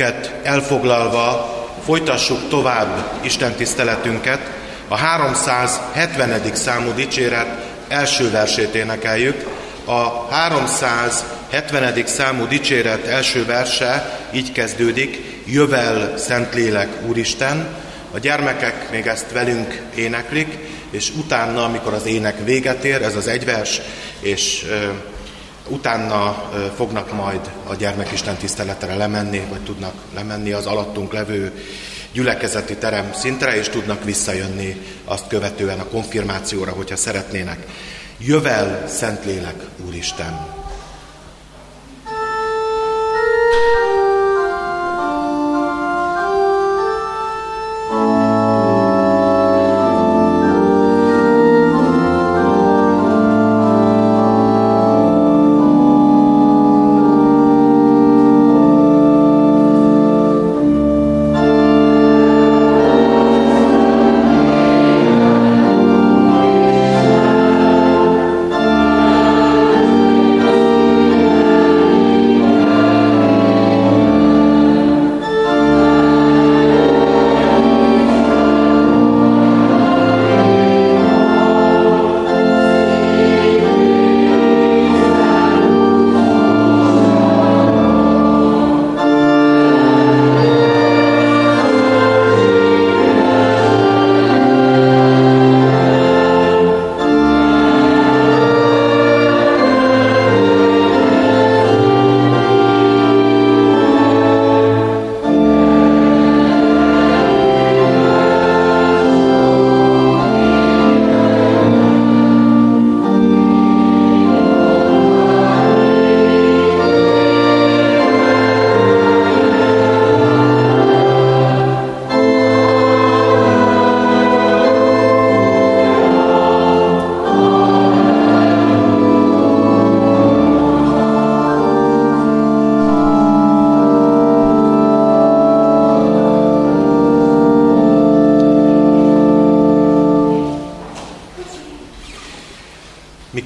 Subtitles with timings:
[0.00, 4.40] helyünket elfoglalva folytassuk tovább Isten tiszteletünket.
[4.88, 6.54] A 370.
[6.54, 7.48] számú dicséret
[7.88, 9.48] első versét énekeljük.
[9.84, 12.06] A 370.
[12.06, 17.66] számú dicséret első verse így kezdődik, Jövel Szentlélek Úristen.
[18.12, 20.58] A gyermekek még ezt velünk éneklik,
[20.90, 23.80] és utána, amikor az ének véget ér, ez az egy vers,
[24.20, 24.64] és
[25.70, 31.52] utána fognak majd a gyermekisten tiszteletre lemenni, vagy tudnak lemenni az alattunk levő
[32.12, 37.66] gyülekezeti terem szintre, és tudnak visszajönni azt követően a konfirmációra, hogyha szeretnének.
[38.18, 40.59] Jövel Szentlélek Úristen!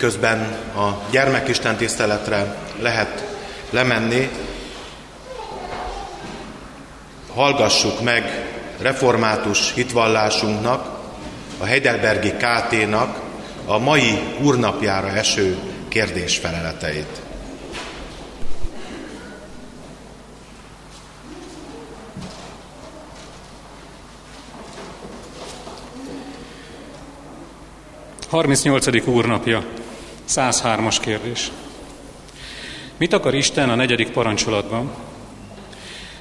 [0.04, 0.38] Miközben
[0.76, 3.24] a gyermekisten tiszteletre lehet
[3.70, 4.30] lemenni,
[7.34, 8.48] hallgassuk meg
[8.78, 11.00] református hitvallásunknak,
[11.58, 13.20] a Heidelbergi KT-nak
[13.66, 17.20] a mai úrnapjára eső kérdésfeleleteit.
[28.28, 29.64] Harmincnyolcadik úrnapja.
[30.28, 31.50] 103-as kérdés.
[32.96, 34.90] Mit akar Isten a negyedik parancsolatban?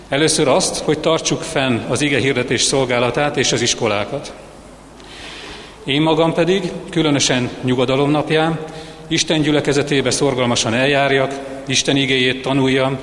[0.10, 4.34] Először azt, hogy tartsuk fenn az ige hirdetés szolgálatát és az iskolákat.
[5.84, 8.60] Én magam pedig, különösen nyugadalom napján,
[9.08, 12.98] Isten gyülekezetébe szorgalmasan eljárjak, Isten igéjét tanuljam,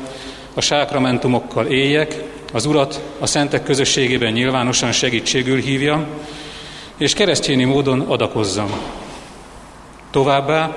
[0.54, 2.22] a sákramentumokkal éljek,
[2.52, 6.06] az Urat a szentek közösségében nyilvánosan segítségül hívjam,
[6.96, 8.70] és keresztényi módon adakozzam.
[10.10, 10.76] Továbbá,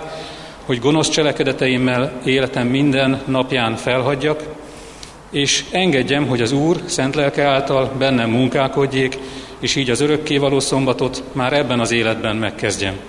[0.65, 4.43] hogy gonosz cselekedeteimmel életem minden napján felhagyjak,
[5.29, 9.17] és engedjem, hogy az Úr szent lelke által bennem munkálkodjék,
[9.59, 12.99] és így az örökkévaló szombatot már ebben az életben megkezdjem.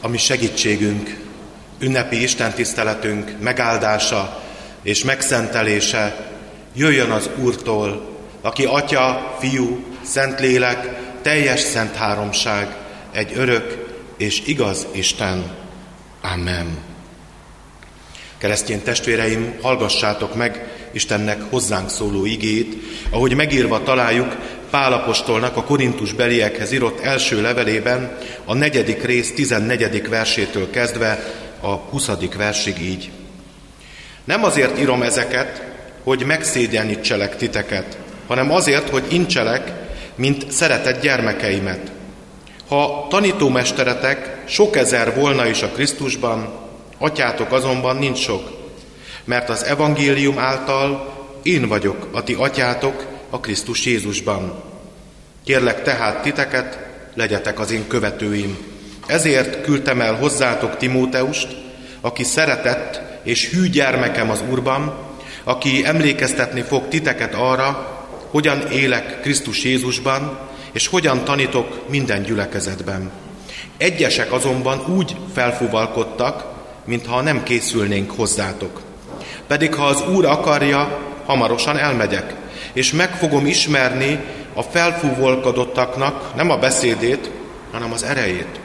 [0.00, 1.27] A mi segítségünk,
[1.78, 4.42] ünnepi istentiszteletünk megáldása
[4.82, 6.30] és megszentelése
[6.74, 12.76] jöjjön az Úrtól, aki Atya, Fiú, Szentlélek, teljes szent háromság,
[13.12, 15.44] egy örök és igaz Isten.
[16.32, 16.78] Amen.
[18.38, 22.74] Keresztény testvéreim, hallgassátok meg Istennek hozzánk szóló igét,
[23.10, 24.36] ahogy megírva találjuk
[24.70, 31.24] Pálapostolnak a Korintus beliekhez írott első levelében, a negyedik rész tizennegyedik versétől kezdve
[31.60, 33.10] a huszadik versig így.
[34.24, 35.62] Nem azért írom ezeket,
[36.02, 39.72] hogy megszégyenítselek titeket, hanem azért, hogy incselek,
[40.14, 41.90] mint szeretett gyermekeimet.
[42.68, 46.52] Ha tanítómesteretek sok ezer volna is a Krisztusban,
[46.98, 48.50] atyátok azonban nincs sok,
[49.24, 54.62] mert az evangélium által én vagyok a ti atyátok a Krisztus Jézusban.
[55.44, 56.78] Kérlek tehát titeket,
[57.14, 58.58] legyetek az én követőim.
[59.08, 61.56] Ezért küldtem el hozzátok Timóteust,
[62.00, 64.94] aki szeretett és hű gyermekem az Úrban,
[65.44, 67.96] aki emlékeztetni fog titeket arra,
[68.30, 70.38] hogyan élek Krisztus Jézusban,
[70.72, 73.10] és hogyan tanítok minden gyülekezetben.
[73.76, 76.44] Egyesek azonban úgy felfúvalkodtak,
[76.84, 78.80] mintha nem készülnénk hozzátok.
[79.46, 82.34] Pedig ha az Úr akarja, hamarosan elmegyek,
[82.72, 84.18] és meg fogom ismerni
[84.54, 87.30] a felfúvolkodottaknak nem a beszédét,
[87.72, 88.60] hanem az erejét.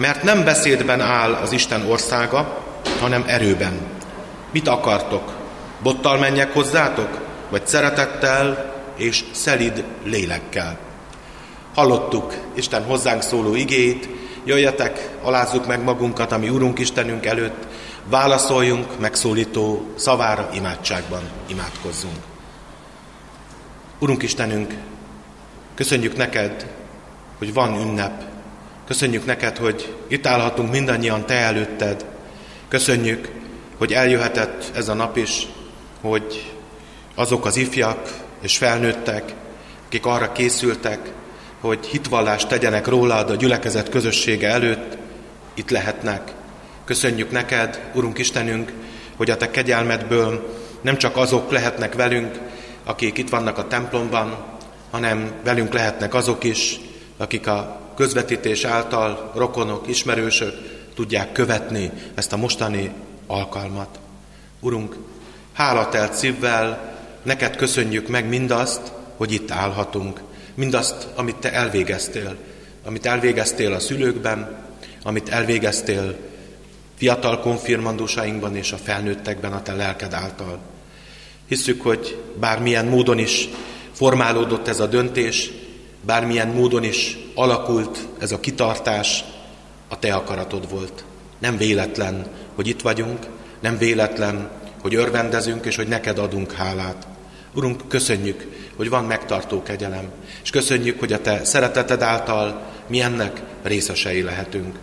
[0.00, 2.64] Mert nem beszédben áll az Isten országa,
[3.00, 3.80] hanem erőben.
[4.50, 5.36] Mit akartok?
[5.82, 7.18] Bottal menjek hozzátok?
[7.50, 10.78] Vagy szeretettel és szelid lélekkel?
[11.74, 14.08] Hallottuk Isten hozzánk szóló igét,
[14.44, 17.66] jöjjetek, alázzuk meg magunkat, ami Urunk Istenünk előtt,
[18.04, 22.18] válaszoljunk megszólító szavára imádságban, imádkozzunk.
[23.98, 24.74] Urunk Istenünk,
[25.74, 26.66] köszönjük neked,
[27.38, 28.29] hogy van ünnep.
[28.90, 32.04] Köszönjük neked, hogy itt állhatunk mindannyian te előtted.
[32.68, 33.30] Köszönjük,
[33.78, 35.46] hogy eljöhetett ez a nap is,
[36.00, 36.52] hogy
[37.14, 38.10] azok az ifjak
[38.40, 39.34] és felnőttek,
[39.86, 41.12] akik arra készültek,
[41.60, 44.96] hogy hitvallást tegyenek rólad a gyülekezet közössége előtt,
[45.54, 46.32] itt lehetnek.
[46.84, 48.72] Köszönjük neked, Urunk Istenünk,
[49.16, 52.38] hogy a te kegyelmedből nem csak azok lehetnek velünk,
[52.84, 54.44] akik itt vannak a templomban,
[54.90, 56.80] hanem velünk lehetnek azok is,
[57.16, 60.54] akik a közvetítés által rokonok, ismerősök
[60.94, 62.90] tudják követni ezt a mostani
[63.26, 63.98] alkalmat.
[64.60, 64.96] Urunk,
[65.52, 70.20] hálatelt szívvel neked köszönjük meg mindazt, hogy itt állhatunk,
[70.54, 72.36] mindazt, amit te elvégeztél,
[72.84, 74.58] amit elvégeztél a szülőkben,
[75.02, 76.16] amit elvégeztél
[76.96, 80.58] fiatal konfirmandusainkban és a felnőttekben a te lelked által.
[81.48, 83.48] Hisszük, hogy bármilyen módon is
[83.92, 85.50] formálódott ez a döntés,
[86.02, 89.24] bármilyen módon is alakult ez a kitartás,
[89.88, 91.04] a te akaratod volt.
[91.38, 93.26] Nem véletlen, hogy itt vagyunk,
[93.60, 94.50] nem véletlen,
[94.82, 97.06] hogy örvendezünk, és hogy neked adunk hálát.
[97.54, 100.10] Urunk, köszönjük, hogy van megtartó kegyelem,
[100.42, 104.78] és köszönjük, hogy a Te szereteted által mi ennek részesei lehetünk.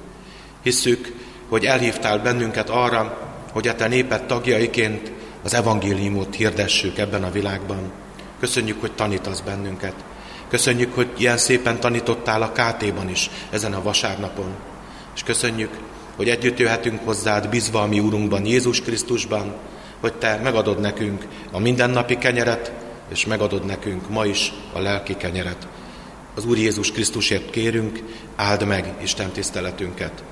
[0.63, 1.13] Hisszük,
[1.49, 3.17] hogy elhívtál bennünket arra,
[3.51, 5.11] hogy a Te néped tagjaiként
[5.43, 7.91] az evangéliumot hirdessük ebben a világban.
[8.39, 9.93] Köszönjük, hogy tanítasz bennünket.
[10.49, 14.55] Köszönjük, hogy ilyen szépen tanítottál a KT-ban is ezen a vasárnapon.
[15.15, 15.77] És köszönjük,
[16.15, 19.55] hogy együtt jöhetünk hozzád, bízva a mi Úrunkban, Jézus Krisztusban,
[19.99, 22.71] hogy Te megadod nekünk a mindennapi kenyeret,
[23.09, 25.67] és megadod nekünk ma is a lelki kenyeret.
[26.35, 28.03] Az Úr Jézus Krisztusért kérünk,
[28.35, 30.23] áld meg Isten tiszteletünket.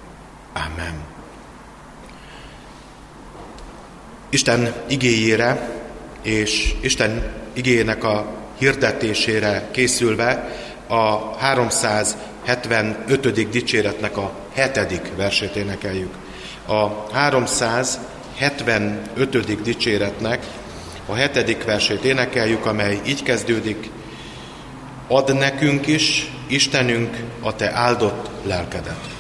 [0.54, 1.04] Amen.
[4.30, 5.70] Isten igéjére
[6.22, 10.56] és Isten igének a hirdetésére készülve
[10.88, 13.50] a 375.
[13.50, 16.14] dicséretnek a hetedik versét énekeljük.
[16.66, 19.62] A 375.
[19.62, 20.46] dicséretnek
[21.06, 23.90] a hetedik versét énekeljük, amely így kezdődik.
[25.08, 29.15] Ad nekünk is, Istenünk, a Te áldott lelkedet.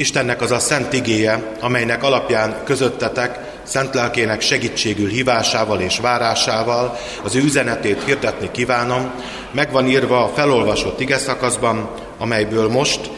[0.00, 7.34] Istennek az a szent igéje, amelynek alapján közöttetek szent lelkének segítségül hívásával és várásával az
[7.34, 9.12] ő üzenetét hirdetni kívánom,
[9.52, 13.10] megvan írva a felolvasott ige szakaszban, amelyből most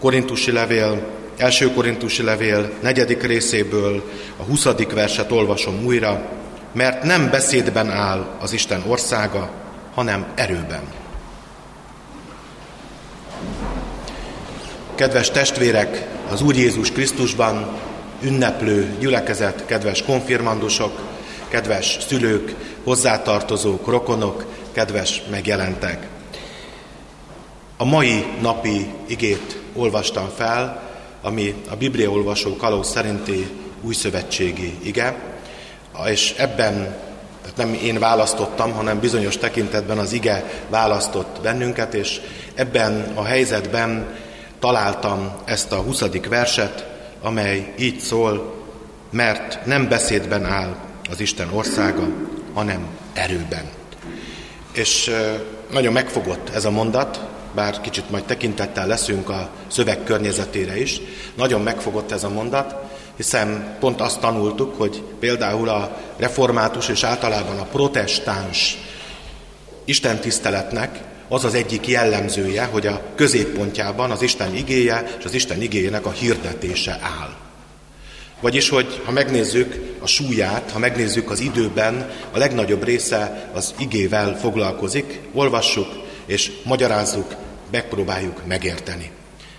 [0.00, 4.02] Korintusi levél, első Korintusi levél negyedik részéből
[4.36, 4.66] a 20.
[4.94, 6.22] verset olvasom újra,
[6.72, 9.50] mert nem beszédben áll az Isten országa,
[9.94, 11.01] hanem erőben.
[14.94, 17.78] Kedves testvérek, az Úr Jézus Krisztusban
[18.22, 21.00] ünneplő gyülekezet, kedves konfirmandusok,
[21.48, 26.06] kedves szülők, hozzátartozók, rokonok, kedves megjelentek.
[27.76, 30.82] A mai napi igét olvastam fel,
[31.22, 33.50] ami a Biblia olvasó kalóz szerinti
[33.82, 35.16] újszövetségi ige,
[36.06, 36.96] és ebben
[37.42, 42.20] Tehát nem én választottam, hanem bizonyos tekintetben az ige választott bennünket, és
[42.54, 44.06] ebben a helyzetben
[44.62, 46.02] találtam ezt a 20.
[46.28, 46.86] verset,
[47.22, 48.54] amely így szól,
[49.10, 50.76] mert nem beszédben áll
[51.10, 52.08] az Isten országa,
[52.54, 53.70] hanem erőben.
[54.72, 55.10] És
[55.70, 57.20] nagyon megfogott ez a mondat,
[57.54, 61.00] bár kicsit majd tekintettel leszünk a szöveg környezetére is,
[61.34, 62.74] nagyon megfogott ez a mondat,
[63.16, 68.78] hiszen pont azt tanultuk, hogy például a református és általában a protestáns
[69.84, 76.06] istentiszteletnek az az egyik jellemzője, hogy a középpontjában az Isten igéje és az Isten igéjének
[76.06, 77.36] a hirdetése áll.
[78.40, 84.38] Vagyis, hogy ha megnézzük a súlyát, ha megnézzük az időben, a legnagyobb része az igével
[84.38, 85.86] foglalkozik, olvassuk
[86.26, 87.34] és magyarázzuk,
[87.70, 89.10] megpróbáljuk megérteni.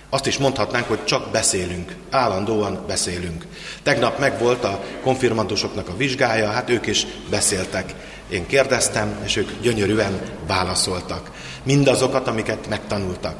[0.09, 3.45] Azt is mondhatnánk, hogy csak beszélünk, állandóan beszélünk.
[3.83, 7.93] Tegnap megvolt a konfirmandusoknak a vizsgája, hát ők is beszéltek.
[8.33, 11.31] Én kérdeztem, és ők gyönyörűen válaszoltak.
[11.63, 13.35] Mindazokat, amiket megtanultak.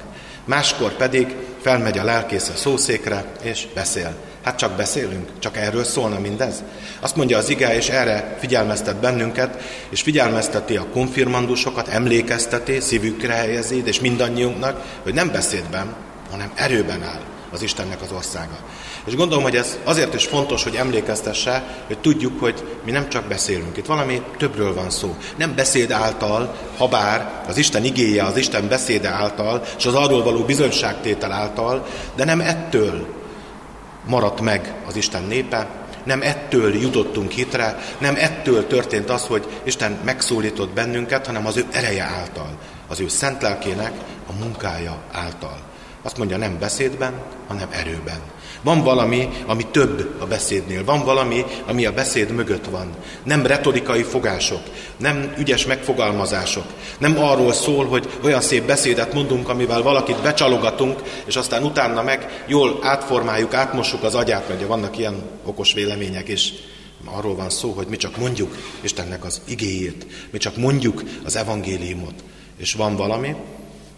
[0.45, 4.15] Máskor pedig felmegy a lelkész a szószékre, és beszél.
[4.43, 6.63] Hát csak beszélünk, csak erről szólna mindez.
[7.00, 13.83] Azt mondja az ige, és erre figyelmeztet bennünket, és figyelmezteti a konfirmandusokat, emlékezteti, szívükre helyezi,
[13.85, 15.95] és mindannyiunknak, hogy nem beszédben,
[16.31, 17.21] hanem erőben áll
[17.51, 18.57] az Istennek az országa.
[19.05, 23.25] És gondolom, hogy ez azért is fontos, hogy emlékeztesse, hogy tudjuk, hogy mi nem csak
[23.25, 23.77] beszélünk.
[23.77, 25.15] Itt valami többről van szó.
[25.36, 30.24] Nem beszéd által, ha bár az Isten igéje, az Isten beszéde által, és az arról
[30.24, 33.07] való bizonyságtétel által, de nem ettől
[34.05, 35.67] maradt meg az Isten népe,
[36.03, 41.65] nem ettől jutottunk hitre, nem ettől történt az, hogy Isten megszólított bennünket, hanem az ő
[41.72, 42.57] ereje által,
[42.88, 43.91] az ő szent lelkének
[44.27, 45.60] a munkája által.
[46.01, 47.13] Azt mondja, nem beszédben,
[47.48, 48.19] hanem erőben.
[48.63, 50.84] Van valami, ami több a beszédnél.
[50.84, 52.89] Van valami, ami a beszéd mögött van.
[53.24, 54.62] Nem retorikai fogások,
[54.98, 56.65] nem ügyes megfogalmazások.
[56.98, 62.43] Nem arról szól, hogy olyan szép beszédet mondunk, amivel valakit becsalogatunk, és aztán utána meg
[62.48, 66.53] jól átformáljuk, átmossuk az agyát, mert vannak ilyen okos vélemények is.
[67.05, 72.24] Arról van szó, hogy mi csak mondjuk Istennek az igéjét, mi csak mondjuk az evangéliumot.
[72.58, 73.36] És van valami,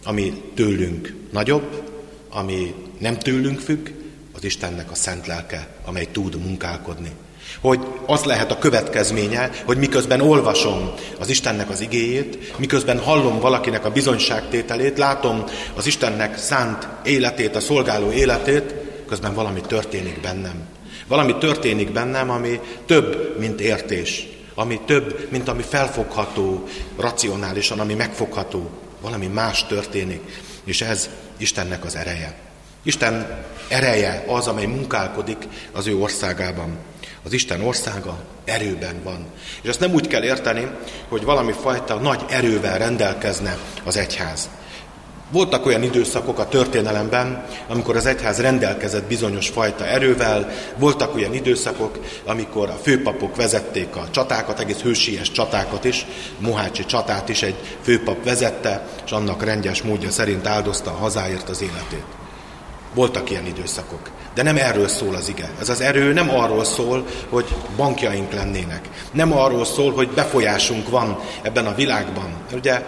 [0.03, 1.84] ami tőlünk nagyobb,
[2.29, 3.89] ami nem tőlünk függ,
[4.36, 7.12] az Istennek a szent lelke, amely tud munkálkodni.
[7.62, 13.86] Hogy az lehet a következménye, hogy miközben olvasom az Istennek az igéjét, miközben hallom valakinek
[13.86, 15.44] a bizonyságtételét, látom
[15.75, 18.74] az Istennek szánt életét, a szolgáló életét,
[19.08, 20.63] közben valami történik bennem.
[21.08, 24.27] Valami történik bennem, ami több, mint értés.
[24.56, 28.70] Ami több, mint ami felfogható, racionálisan, ami megfogható.
[29.01, 30.22] Valami más történik.
[30.63, 32.44] És ez Istennek az ereje.
[32.86, 36.77] Isten ereje az, amely munkálkodik az ő országában.
[37.24, 39.25] Az Isten országa erőben van.
[39.62, 40.68] És ezt nem úgy kell érteni,
[41.10, 44.50] hogy valami fajta nagy erővel rendelkezne az egyház.
[45.32, 52.00] Voltak olyan időszakok a történelemben, amikor az egyház rendelkezett bizonyos fajta erővel, voltak olyan időszakok,
[52.25, 56.06] amikor a főpapok vezették a csatákat, egész hősies csatákat is,
[56.39, 61.62] Mohácsi csatát is egy főpap vezette, és annak rendes módja szerint áldozta a hazáért az
[61.62, 62.25] életét.
[62.95, 64.09] Voltak ilyen időszakok.
[64.33, 65.49] De nem erről szól az ige.
[65.59, 68.89] Ez az erő nem arról szól, hogy bankjaink lennének.
[69.11, 72.33] Nem arról szól, hogy befolyásunk van ebben a világban.
[72.53, 72.85] Ugye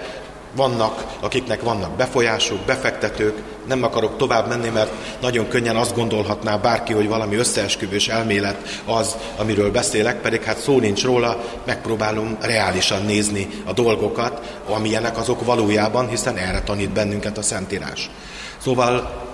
[0.56, 3.38] vannak, akiknek vannak befolyások, befektetők,
[3.68, 9.16] nem akarok tovább menni, mert nagyon könnyen azt gondolhatná bárki, hogy valami összeesküvős elmélet az,
[9.38, 16.08] amiről beszélek, pedig hát szó nincs róla, megpróbálom reálisan nézni a dolgokat, amilyenek azok valójában,
[16.08, 18.10] hiszen erre tanít bennünket a Szentírás.
[18.58, 19.27] Szóval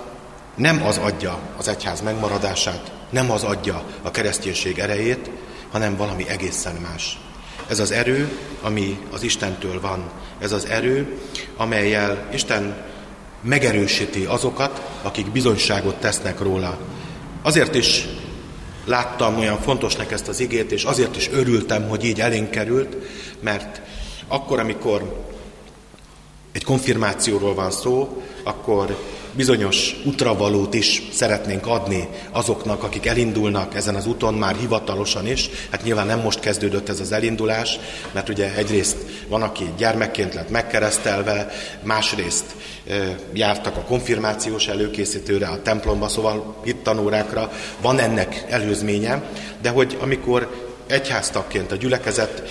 [0.56, 5.30] nem az adja az egyház megmaradását, nem az adja a kereszténység erejét,
[5.72, 7.20] hanem valami egészen más.
[7.68, 10.12] Ez az erő, ami az Istentől van.
[10.40, 11.18] Ez az erő,
[11.58, 12.86] amelyel Isten
[13.42, 16.78] megerősíti azokat, akik bizonyságot tesznek róla.
[17.42, 18.08] Azért is
[18.86, 22.96] láttam olyan fontosnak ezt az igét, és azért is örültem, hogy így elénk került,
[23.40, 23.82] mert
[24.28, 25.26] akkor, amikor
[26.52, 28.98] egy konfirmációról van szó, akkor
[29.36, 35.50] bizonyos útravalót is szeretnénk adni azoknak, akik elindulnak ezen az úton már hivatalosan is.
[35.72, 37.80] Hát nyilván nem most kezdődött ez az elindulás,
[38.12, 38.98] mert ugye egyrészt
[39.28, 41.52] van, aki gyermekként lett megkeresztelve,
[41.84, 42.46] másrészt
[43.34, 49.24] jártak a konfirmációs előkészítőre, a templomba, szóval itt tanórákra van ennek előzménye,
[49.62, 52.44] de hogy amikor egyháztagként, a gyülekezet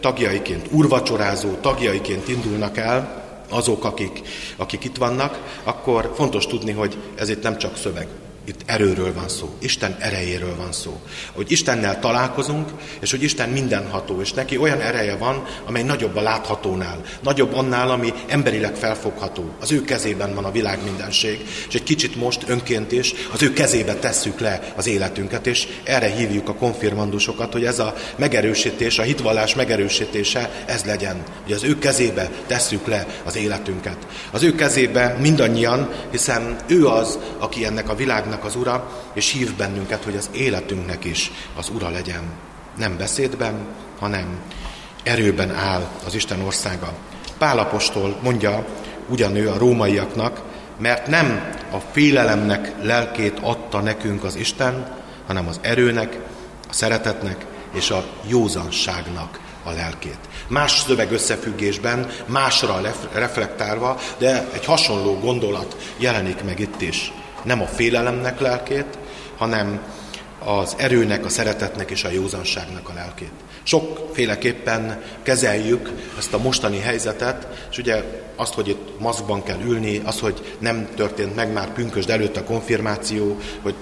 [0.00, 3.21] tagjaiként, urvacsorázó tagjaiként indulnak el,
[3.52, 4.20] azok, akik,
[4.56, 8.08] akik itt vannak, akkor fontos tudni, hogy ez itt nem csak szöveg.
[8.44, 11.00] Itt erőről van szó, Isten erejéről van szó.
[11.32, 12.68] Hogy Istennel találkozunk,
[13.00, 17.90] és hogy Isten mindenható, és neki olyan ereje van, amely nagyobb a láthatónál, nagyobb annál,
[17.90, 19.50] ami emberileg felfogható.
[19.60, 23.52] Az ő kezében van a világ mindenség, és egy kicsit most önként is az ő
[23.52, 29.02] kezébe tesszük le az életünket, és erre hívjuk a konfirmandusokat, hogy ez a megerősítés, a
[29.02, 33.96] hitvallás megerősítése, ez legyen, hogy az ő kezébe tesszük le az életünket.
[34.30, 39.32] Az ő kezébe mindannyian, hiszen ő az, aki ennek a világnak világnak az ura, és
[39.32, 42.22] hív bennünket, hogy az életünknek is az ura legyen.
[42.76, 43.66] Nem beszédben,
[43.98, 44.40] hanem
[45.02, 46.92] erőben áll az Isten országa.
[47.38, 48.64] Pálapostól mondja
[49.08, 50.42] ugyanő a rómaiaknak,
[50.78, 54.96] mert nem a félelemnek lelkét adta nekünk az Isten,
[55.26, 56.18] hanem az erőnek,
[56.68, 60.18] a szeretetnek és a józanságnak a lelkét.
[60.48, 62.80] Más szöveg összefüggésben, másra
[63.12, 67.12] reflektálva, de egy hasonló gondolat jelenik meg itt is
[67.44, 68.98] nem a félelemnek lelkét,
[69.36, 69.80] hanem
[70.38, 73.32] az erőnek, a szeretetnek és a józanságnak a lelkét.
[73.62, 78.02] Sokféleképpen kezeljük ezt a mostani helyzetet, és ugye
[78.36, 82.44] azt, hogy itt maszkban kell ülni, az, hogy nem történt meg már pünkösd előtt a
[82.44, 83.74] konfirmáció, hogy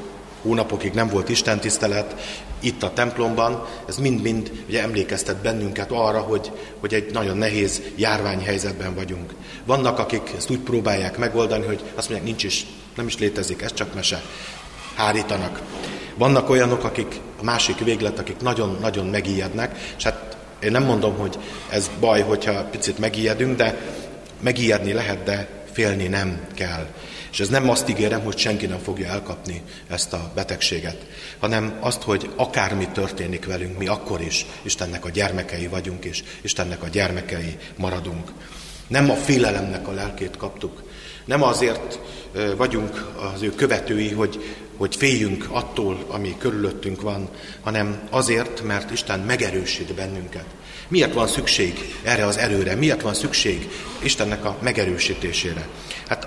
[0.43, 2.14] hónapokig nem volt istentisztelet
[2.61, 8.95] itt a templomban, ez mind-mind ugye emlékeztet bennünket arra, hogy, hogy egy nagyon nehéz járványhelyzetben
[8.95, 9.35] vagyunk.
[9.64, 13.75] Vannak, akik ezt úgy próbálják megoldani, hogy azt mondják, nincs is nem is létezik, ez
[13.75, 14.23] csak mese.
[14.94, 15.61] Hárítanak.
[16.14, 21.38] Vannak olyanok, akik a másik véglet, akik nagyon-nagyon megijednek, és hát én nem mondom, hogy
[21.70, 23.80] ez baj, hogyha picit megijedünk, de
[24.40, 26.87] megijedni lehet, de félni nem kell.
[27.32, 31.06] És ez nem azt ígérem, hogy senki nem fogja elkapni ezt a betegséget,
[31.38, 36.82] hanem azt, hogy akármi történik velünk, mi akkor is Istennek a gyermekei vagyunk, és Istennek
[36.82, 38.32] a gyermekei maradunk.
[38.87, 40.82] Nem a félelemnek a lelkét kaptuk,
[41.31, 41.99] nem azért
[42.57, 47.29] vagyunk az ő követői, hogy, hogy féljünk attól, ami körülöttünk van,
[47.61, 50.45] hanem azért, mert Isten megerősít bennünket.
[50.88, 52.75] Miért van szükség erre az erőre?
[52.75, 53.69] Miért van szükség
[54.03, 55.69] Istennek a megerősítésére?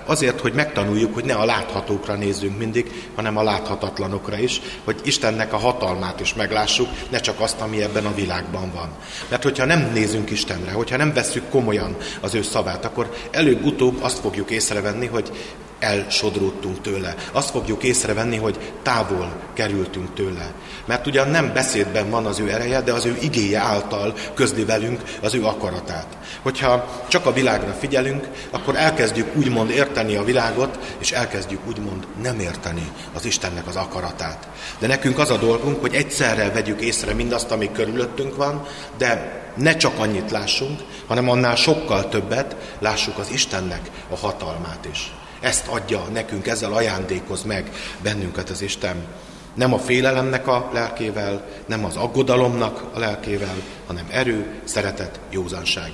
[0.06, 5.52] Azért, hogy megtanuljuk, hogy ne a láthatókra nézzünk mindig, hanem a láthatatlanokra is, hogy Istennek
[5.52, 8.88] a hatalmát is meglássuk, ne csak azt, ami ebben a világban van.
[9.28, 14.18] Mert hogyha nem nézünk Istenre, hogyha nem vesszük komolyan az ő szavát, akkor előbb-utóbb azt
[14.18, 15.30] fogjuk észrevenni, hogy
[15.78, 17.14] elsodródtunk tőle.
[17.32, 20.52] Azt fogjuk észrevenni, hogy távol kerültünk tőle.
[20.86, 25.02] Mert ugyan nem beszédben van az ő ereje, de az ő igéje által közli velünk
[25.22, 26.06] az ő akaratát.
[26.42, 32.38] Hogyha csak a világra figyelünk, akkor elkezdjük úgymond érteni a világot, és elkezdjük úgymond nem
[32.38, 34.48] érteni az Istennek az akaratát.
[34.78, 38.66] De nekünk az a dolgunk, hogy egyszerre vegyük észre mindazt, ami körülöttünk van,
[38.98, 45.12] de ne csak annyit lássunk, hanem annál sokkal többet lássuk az Istennek a hatalmát is.
[45.44, 47.70] Ezt adja nekünk, ezzel ajándékoz meg
[48.02, 49.06] bennünket az Isten.
[49.54, 53.54] Nem a félelemnek a lelkével, nem az aggodalomnak a lelkével,
[53.86, 55.92] hanem erő, szeretet, józanság.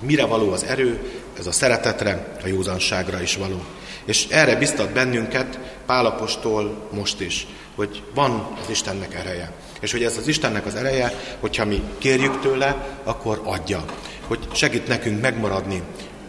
[0.00, 1.12] Mire való az erő?
[1.38, 3.64] Ez a szeretetre, a józanságra is való.
[4.04, 9.52] És erre biztat bennünket Pálapostól most is, hogy van az Istennek ereje.
[9.80, 13.84] És hogy ez az Istennek az ereje, hogyha mi kérjük tőle, akkor adja.
[14.26, 15.82] Hogy segít nekünk megmaradni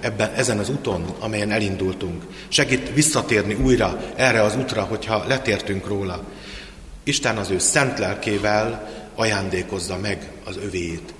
[0.03, 2.23] ebben, ezen az úton, amelyen elindultunk.
[2.47, 6.23] Segít visszatérni újra erre az útra, hogyha letértünk róla.
[7.03, 11.13] Isten az ő szent lelkével ajándékozza meg az övéjét.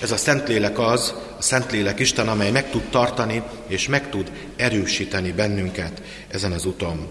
[0.00, 5.32] Ez a Szentlélek az, a Szentlélek Isten, amely meg tud tartani és meg tud erősíteni
[5.32, 7.06] bennünket ezen az úton.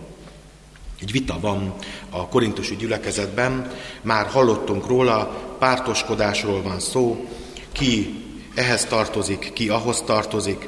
[1.02, 1.76] Egy vita van
[2.10, 5.26] a korintusi gyülekezetben, már hallottunk róla,
[5.60, 7.26] pártoskodásról van szó,
[7.72, 8.24] ki
[8.56, 10.68] ehhez tartozik, ki ahhoz tartozik,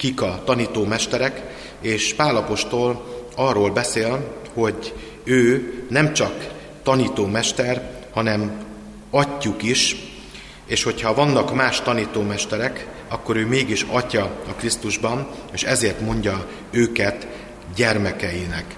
[0.00, 1.42] kik a tanítómesterek,
[1.80, 3.04] és Pálapostól
[3.36, 6.48] arról beszél, hogy ő nem csak
[6.82, 8.64] tanítómester, hanem
[9.10, 9.96] atyuk is,
[10.66, 17.26] és hogyha vannak más tanítómesterek, akkor ő mégis atya a Krisztusban, és ezért mondja őket
[17.74, 18.76] gyermekeinek.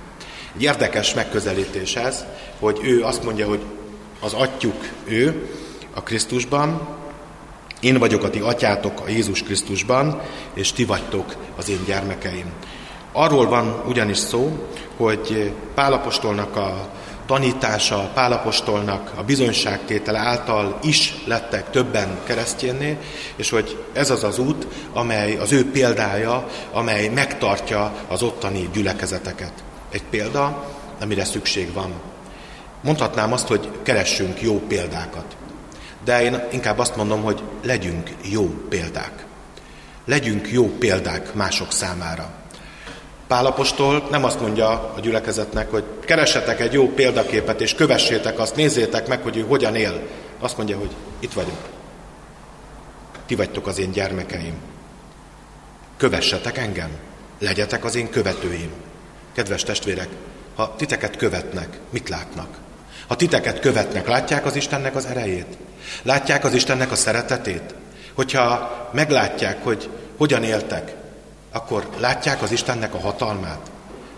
[0.54, 2.24] Egy érdekes megközelítés ez,
[2.58, 3.62] hogy ő azt mondja, hogy
[4.20, 5.48] az atyuk ő
[5.94, 7.00] a Krisztusban,
[7.82, 10.20] én vagyok a ti atyátok a Jézus Krisztusban,
[10.54, 12.52] és ti vagytok az én gyermekeim.
[13.12, 16.88] Arról van ugyanis szó, hogy Pálapostolnak a
[17.26, 22.98] tanítása, Pálapostolnak a bizonyságtétele által is lettek többen keresztjénné,
[23.36, 29.52] és hogy ez az az út, amely az ő példája, amely megtartja az ottani gyülekezeteket.
[29.90, 30.64] Egy példa,
[31.00, 31.92] amire szükség van.
[32.82, 35.36] Mondhatnám azt, hogy keressünk jó példákat.
[36.04, 39.24] De én inkább azt mondom, hogy legyünk jó példák.
[40.04, 42.30] Legyünk jó példák mások számára.
[43.26, 49.08] Pálapostól nem azt mondja a gyülekezetnek, hogy keressetek egy jó példaképet, és kövessétek azt, nézzétek
[49.08, 50.06] meg, hogy ő hogyan él.
[50.40, 51.68] Azt mondja, hogy itt vagyok.
[53.26, 54.54] Ti vagytok az én gyermekeim.
[55.96, 56.90] Kövessetek engem.
[57.38, 58.70] Legyetek az én követőim.
[59.34, 60.08] Kedves testvérek,
[60.54, 62.58] ha titeket követnek, mit látnak?
[63.06, 65.56] Ha titeket követnek, látják az Istennek az erejét?
[66.02, 67.74] Látják az Istennek a szeretetét?
[68.14, 70.94] Hogyha meglátják, hogy hogyan éltek,
[71.52, 73.70] akkor látják az Istennek a hatalmát.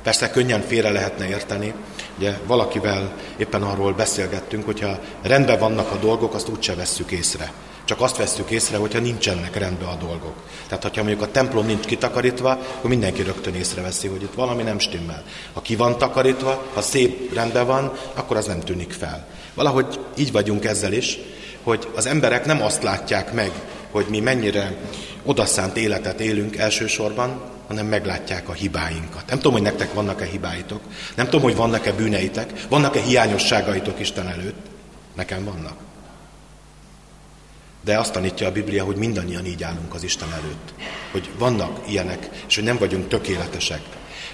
[0.03, 1.75] Persze könnyen félre lehetne érteni,
[2.17, 7.53] ugye valakivel éppen arról beszélgettünk, hogyha rendben vannak a dolgok, azt úgyse vesszük észre.
[7.85, 10.35] Csak azt vesszük észre, hogyha nincsenek rendben a dolgok.
[10.69, 14.79] Tehát, ha mondjuk a templom nincs kitakarítva, akkor mindenki rögtön észreveszi, hogy itt valami nem
[14.79, 15.23] stimmel.
[15.53, 19.27] Ha ki van takarítva, ha szép rendben van, akkor az nem tűnik fel.
[19.55, 21.19] Valahogy így vagyunk ezzel is,
[21.65, 23.51] hogy az emberek nem azt látják meg,
[23.91, 24.77] hogy mi mennyire
[25.23, 29.27] odaszánt életet élünk elsősorban, hanem meglátják a hibáinkat.
[29.27, 30.81] Nem tudom, hogy nektek vannak-e hibáitok,
[31.15, 34.67] nem tudom, hogy vannak-e bűneitek, vannak-e hiányosságaitok Isten előtt.
[35.15, 35.77] Nekem vannak.
[37.85, 40.75] De azt tanítja a Biblia, hogy mindannyian így állunk az Isten előtt.
[41.13, 43.83] Hogy vannak ilyenek, és hogy nem vagyunk tökéletesek.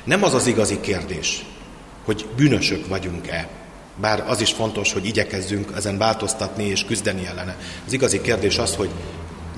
[0.05, 1.45] Nem az az igazi kérdés,
[2.05, 3.49] hogy bűnösök vagyunk-e.
[4.01, 7.57] Bár az is fontos, hogy igyekezzünk ezen változtatni és küzdeni ellene.
[7.87, 8.91] Az igazi kérdés az, hogy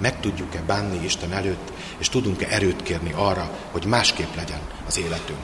[0.01, 5.39] meg tudjuk-e bánni Isten előtt, és tudunk-e erőt kérni arra, hogy másképp legyen az életünk.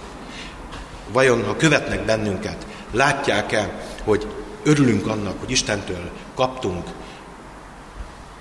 [1.13, 4.27] Vajon, ha követnek bennünket, látják-e, hogy
[4.63, 6.87] örülünk annak, hogy Istentől kaptunk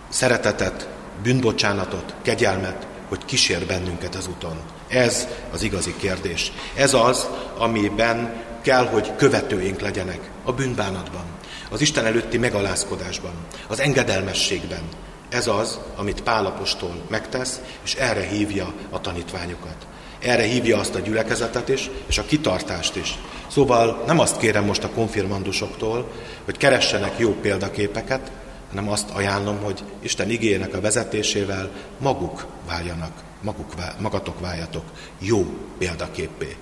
[0.09, 0.89] szeretetet,
[1.23, 4.57] bűnbocsánatot, kegyelmet, hogy kísér bennünket az úton.
[4.87, 6.51] Ez az igazi kérdés.
[6.75, 11.23] Ez az, amiben kell, hogy követőink legyenek a bűnbánatban,
[11.69, 13.31] az Isten előtti megalázkodásban,
[13.67, 14.81] az engedelmességben,
[15.29, 19.87] ez az, amit Pálapostól megtesz, és erre hívja a tanítványokat.
[20.19, 23.17] Erre hívja azt a gyülekezetet is, és a kitartást is.
[23.47, 26.11] Szóval nem azt kérem most a konfirmandusoktól,
[26.45, 28.31] hogy keressenek jó példaképeket,
[28.69, 34.85] hanem azt ajánlom, hogy Isten igényének a vezetésével maguk váljanak, maguk, magatok váljatok
[35.19, 35.45] jó
[35.77, 36.55] példaképpé.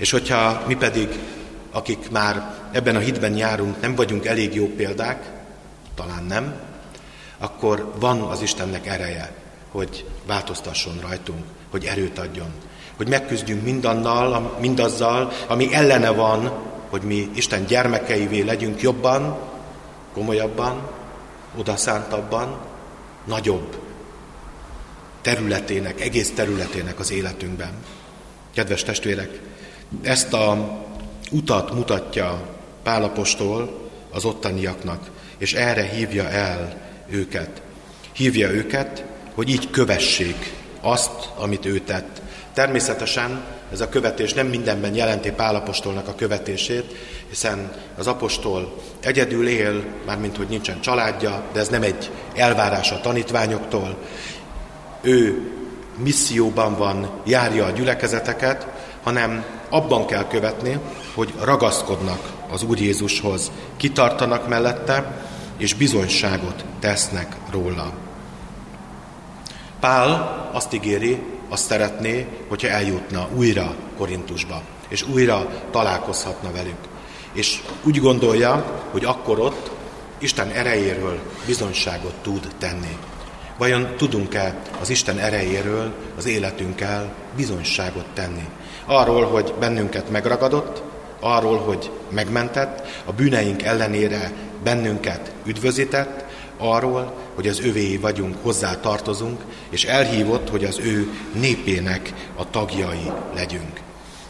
[0.00, 1.18] És hogyha mi pedig,
[1.70, 5.30] akik már ebben a hitben járunk, nem vagyunk elég jó példák,
[5.94, 6.54] talán nem,
[7.38, 9.32] akkor van az Istennek ereje,
[9.70, 12.50] hogy változtasson rajtunk, hogy erőt adjon,
[12.96, 16.52] hogy megküzdjünk mindannal, mindazzal, ami ellene van,
[16.88, 19.38] hogy mi Isten gyermekeivé legyünk jobban,
[20.12, 20.90] komolyabban,
[21.56, 22.58] odaszántabban,
[23.24, 23.78] nagyobb
[25.20, 27.72] területének, egész területének az életünkben.
[28.54, 29.49] Kedves testvérek,
[30.02, 30.78] ezt a
[31.30, 32.40] utat mutatja
[32.82, 37.62] Pálapostól az ottaniaknak, és erre hívja el őket.
[38.12, 42.22] Hívja őket, hogy így kövessék azt, amit ő tett.
[42.54, 46.94] Természetesen ez a követés nem mindenben jelenti Pálapostolnak a követését,
[47.28, 53.00] hiszen az apostol egyedül él, mármint hogy nincsen családja, de ez nem egy elvárás a
[53.00, 53.98] tanítványoktól.
[55.00, 55.50] Ő
[55.96, 58.66] misszióban van, járja a gyülekezeteket,
[59.02, 60.78] hanem abban kell követni,
[61.14, 65.24] hogy ragaszkodnak az Úr Jézushoz, kitartanak mellette,
[65.56, 67.92] és bizonyságot tesznek róla.
[69.80, 76.78] Pál azt ígéri, azt szeretné, hogyha eljutna újra Korintusba, és újra találkozhatna velük.
[77.32, 79.70] És úgy gondolja, hogy akkor ott
[80.18, 82.96] Isten erejéről bizonyságot tud tenni.
[83.58, 88.48] Vajon tudunk-e az Isten erejéről az életünkkel bizonyságot tenni?
[88.92, 90.82] Arról, hogy bennünket megragadott,
[91.20, 96.24] arról, hogy megmentett, a bűneink ellenére bennünket üdvözített,
[96.58, 103.10] arról, hogy az övé vagyunk, hozzá tartozunk, és elhívott, hogy az ő népének a tagjai
[103.34, 103.80] legyünk.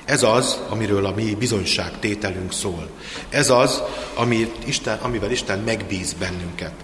[0.05, 2.89] Ez az, amiről a mi bizonyságtételünk szól.
[3.29, 3.83] Ez az,
[4.15, 6.75] amit Isten, amivel Isten megbíz bennünket.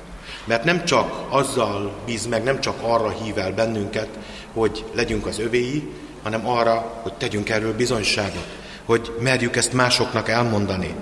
[0.45, 4.09] Mert nem csak azzal bíz meg, nem csak arra hív el bennünket,
[4.53, 5.89] hogy legyünk az övéi,
[6.27, 8.47] hanem arra, hogy tegyünk erről bizonyságot,
[8.85, 10.95] hogy merjük ezt másoknak elmondani,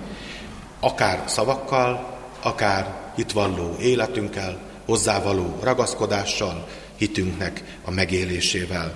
[0.80, 8.92] akár szavakkal, akár hitvalló életünkkel, hozzávaló ragaszkodással, hitünknek a megélésével.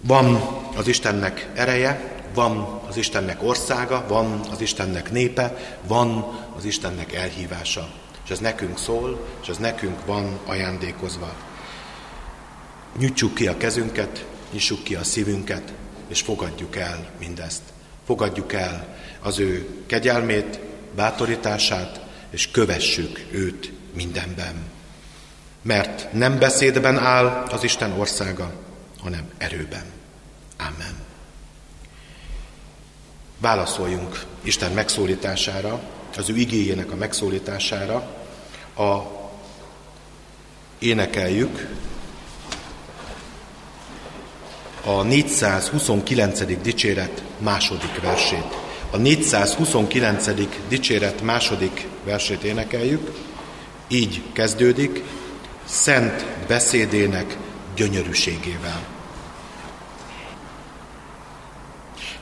[0.00, 0.40] Van
[0.76, 7.88] az Istennek ereje, van az Istennek országa, van az Istennek népe, van az Istennek elhívása.
[8.24, 11.32] És ez nekünk szól, és ez nekünk van ajándékozva.
[12.98, 15.72] Nyújtsuk ki a kezünket, nyissuk ki a szívünket,
[16.08, 17.62] és fogadjuk el mindezt.
[18.06, 20.58] Fogadjuk el az ő kegyelmét,
[20.94, 24.54] bátorítását, és kövessük őt mindenben.
[25.62, 28.52] Mert nem beszédben áll az Isten országa,
[29.00, 29.84] hanem erőben.
[30.58, 31.10] Amen.
[33.42, 35.80] válaszoljunk Isten megszólítására,
[36.16, 37.94] az ő igényének a megszólítására,
[38.76, 39.02] a
[40.78, 41.68] énekeljük
[44.84, 46.60] a 429.
[46.62, 48.60] dicséret második versét.
[48.90, 50.28] A 429.
[50.68, 53.10] dicséret második versét énekeljük,
[53.88, 55.02] így kezdődik,
[55.64, 57.36] szent beszédének
[57.76, 58.80] gyönyörűségével.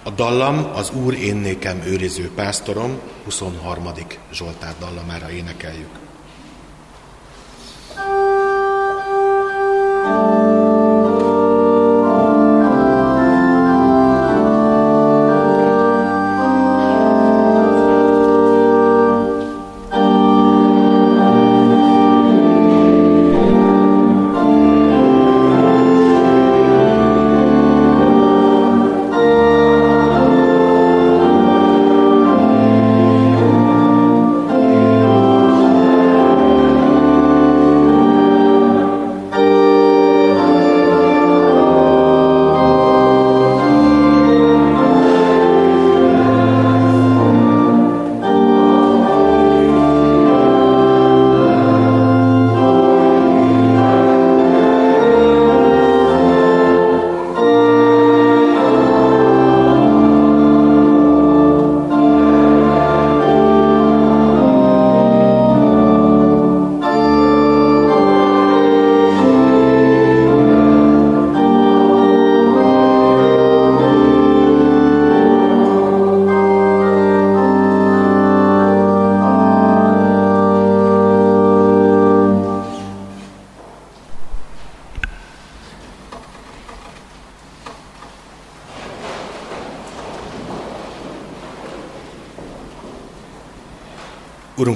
[0.02, 3.88] A dallam az Úr én nékem őriző pásztorom, 23.
[4.32, 6.09] Zsoltár dallamára énekeljük.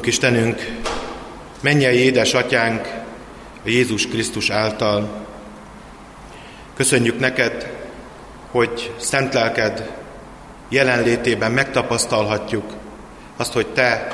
[0.05, 0.79] Urunk Istenünk,
[1.61, 2.87] mennyei édesatyánk
[3.65, 5.27] a Jézus Krisztus által.
[6.75, 7.71] Köszönjük neked,
[8.51, 9.91] hogy szent lelked
[10.69, 12.73] jelenlétében megtapasztalhatjuk
[13.37, 14.09] azt, hogy te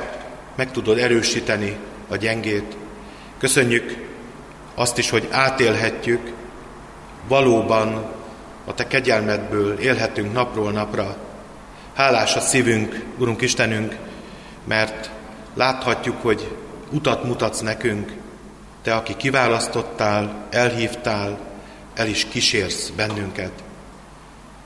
[0.57, 1.77] meg tudod erősíteni
[2.09, 2.77] a gyengét.
[3.39, 3.97] Köszönjük
[4.75, 6.33] azt is, hogy átélhetjük,
[7.29, 8.13] valóban
[8.65, 11.17] a te kegyelmedből élhetünk napról napra.
[11.95, 13.97] Hálás a szívünk, Urunk Istenünk,
[14.65, 15.00] mert
[15.61, 16.57] Láthatjuk, hogy
[16.91, 18.13] utat mutatsz nekünk,
[18.83, 21.39] te, aki kiválasztottál, elhívtál,
[21.95, 23.53] el is kísérsz bennünket.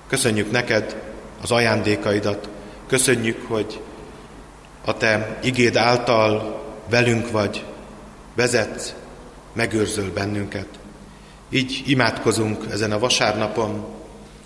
[0.08, 0.96] Köszönjük neked
[1.42, 2.48] az ajándékaidat,
[2.86, 3.80] köszönjük, hogy
[4.84, 7.64] a te igéd által velünk vagy,
[8.34, 8.94] vezetsz,
[9.52, 10.68] megőrzöl bennünket.
[11.50, 13.86] Így imádkozunk ezen a vasárnapon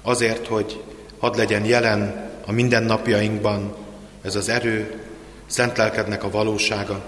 [0.03, 0.85] azért, hogy
[1.19, 3.75] hadd legyen jelen a mindennapjainkban
[4.23, 5.03] ez az erő,
[5.49, 7.03] szent lelkednek a valósága.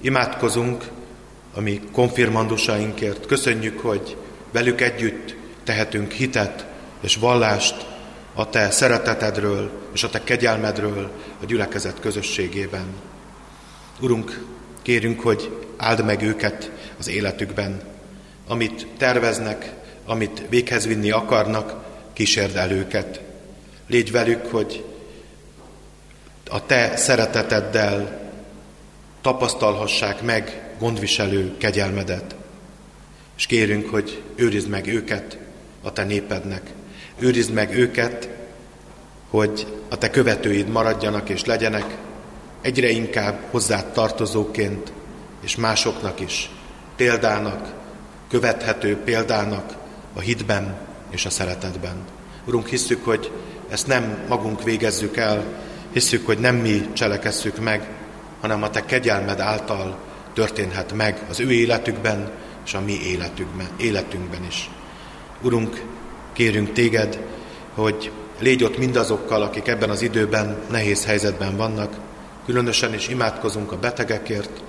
[0.00, 0.84] Imádkozunk
[1.54, 3.26] a mi konfirmandusainkért.
[3.26, 4.16] Köszönjük, hogy
[4.52, 6.66] velük együtt tehetünk hitet
[7.00, 7.86] és vallást
[8.34, 11.10] a Te szeretetedről és a Te kegyelmedről
[11.42, 12.86] a gyülekezet közösségében.
[14.00, 14.44] Urunk,
[14.82, 17.80] kérünk, hogy áld meg őket az életükben.
[18.48, 19.72] Amit terveznek,
[20.06, 23.20] amit véghez vinni akarnak, kísérd el őket.
[23.88, 24.84] Légy velük, hogy
[26.50, 28.22] a te szereteteddel
[29.20, 32.34] tapasztalhassák meg gondviselő kegyelmedet.
[33.36, 35.38] És kérünk, hogy őrizd meg őket
[35.82, 36.70] a te népednek.
[37.18, 38.28] Őrizd meg őket,
[39.30, 41.96] hogy a te követőid maradjanak és legyenek,
[42.60, 44.92] egyre inkább hozzád tartozóként,
[45.40, 46.50] és másoknak is
[46.96, 47.72] példának,
[48.28, 49.76] követhető példának
[50.12, 50.76] a hitben
[51.10, 51.96] és a szeretetben.
[52.46, 53.30] Urunk, hiszük, hogy
[53.68, 55.44] ezt nem magunk végezzük el,
[55.94, 57.88] Hiszük, hogy nem mi cselekesszük meg,
[58.40, 59.98] hanem a Te kegyelmed által
[60.32, 62.30] történhet meg az ő életükben
[62.64, 64.70] és a mi életünkben, életünkben is.
[65.42, 65.82] Urunk,
[66.32, 67.18] kérünk Téged,
[67.74, 71.94] hogy légy ott mindazokkal, akik ebben az időben nehéz helyzetben vannak,
[72.46, 74.62] különösen is imádkozunk a betegekért,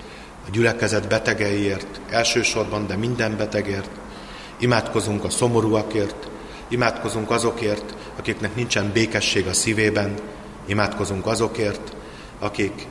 [0.47, 3.89] a gyülekezet betegeiért, elsősorban, de minden betegért,
[4.59, 6.29] imádkozunk a szomorúakért,
[6.67, 10.15] imádkozunk azokért, akiknek nincsen békesség a szívében,
[10.65, 11.95] Imádkozunk azokért,
[12.39, 12.87] akik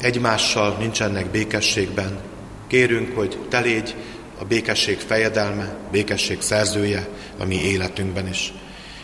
[0.00, 2.18] egymással nincsenek békességben.
[2.66, 3.94] Kérünk, hogy te légy
[4.38, 8.52] a békesség fejedelme, békesség szerzője a mi életünkben is.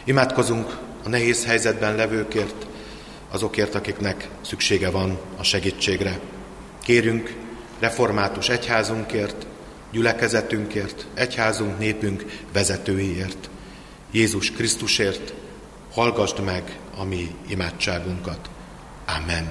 [0.05, 2.67] Imádkozunk a nehéz helyzetben levőkért,
[3.31, 6.19] azokért, akiknek szüksége van a segítségre.
[6.83, 7.35] Kérünk
[7.79, 9.47] református egyházunkért,
[9.93, 13.51] gyülekezetünkért, egyházunk, népünk vezetőiért,
[14.13, 15.35] Jézus Krisztusért,
[15.93, 18.39] hallgasd meg a mi imádságunkat.
[19.19, 19.51] Amen.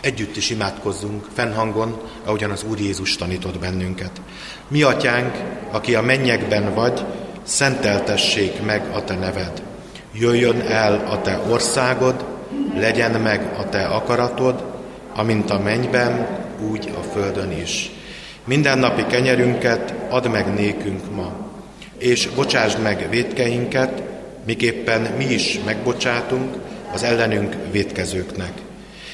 [0.00, 4.20] Együtt is imádkozzunk, fennhangon, ahogyan az Úr Jézus tanított bennünket.
[4.68, 5.36] Mi atyánk,
[5.70, 7.04] aki a mennyekben vagy,
[7.42, 9.62] szenteltessék meg a te neved.
[10.12, 12.24] Jöjjön el a te országod,
[12.74, 14.64] legyen meg a te akaratod,
[15.14, 16.26] amint a mennyben,
[16.70, 17.90] úgy a földön is.
[18.44, 21.32] Mindennapi kenyerünket add meg nékünk ma,
[21.98, 24.02] és bocsásd meg védkeinket,
[24.46, 26.56] miképpen mi is megbocsátunk
[26.92, 28.52] az ellenünk védkezőknek.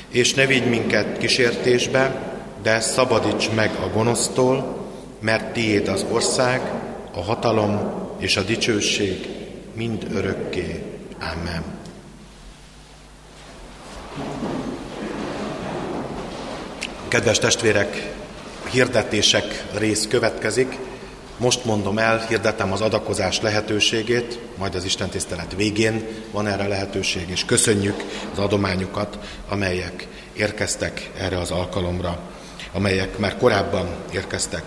[0.09, 2.33] És ne vigy minket kísértésbe,
[2.63, 4.87] de szabadíts meg a gonosztól,
[5.21, 6.61] mert tiéd az ország,
[7.15, 9.29] a hatalom és a dicsőség
[9.75, 10.83] mind örökké.
[11.21, 11.63] Amen.
[17.09, 18.13] Kedves testvérek,
[18.71, 20.79] hirdetések rész következik.
[21.39, 27.29] Most mondom el, hirdetem az adakozás lehetőségét, majd az Isten tisztelet végén van erre lehetőség,
[27.29, 29.19] és köszönjük az adományokat,
[29.49, 32.19] amelyek érkeztek erre az alkalomra,
[32.73, 34.63] amelyek már korábban érkeztek.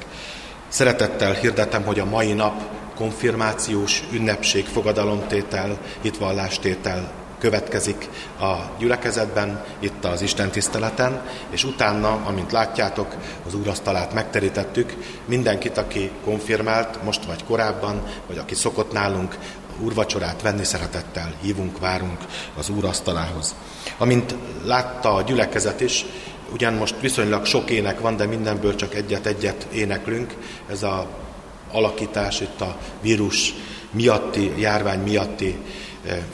[0.68, 2.62] Szeretettel hirdetem, hogy a mai nap
[2.96, 13.16] konfirmációs ünnepség, fogadalomtétel, hitvallástétel következik a gyülekezetben, itt az Isten tiszteleten, és utána, amint látjátok,
[13.46, 14.94] az úrasztalát megterítettük,
[15.26, 19.38] mindenkit, aki konfirmált, most vagy korábban, vagy aki szokott nálunk
[19.80, 22.20] úrvacsorát venni szeretettel, hívunk, várunk
[22.58, 23.56] az úrasztalához.
[23.98, 26.06] Amint látta a gyülekezet is,
[26.54, 30.34] ugyan most viszonylag sok ének van, de mindenből csak egyet-egyet éneklünk,
[30.70, 31.08] ez a
[31.72, 33.54] alakítás itt a vírus
[33.92, 35.56] miatti, járvány miatti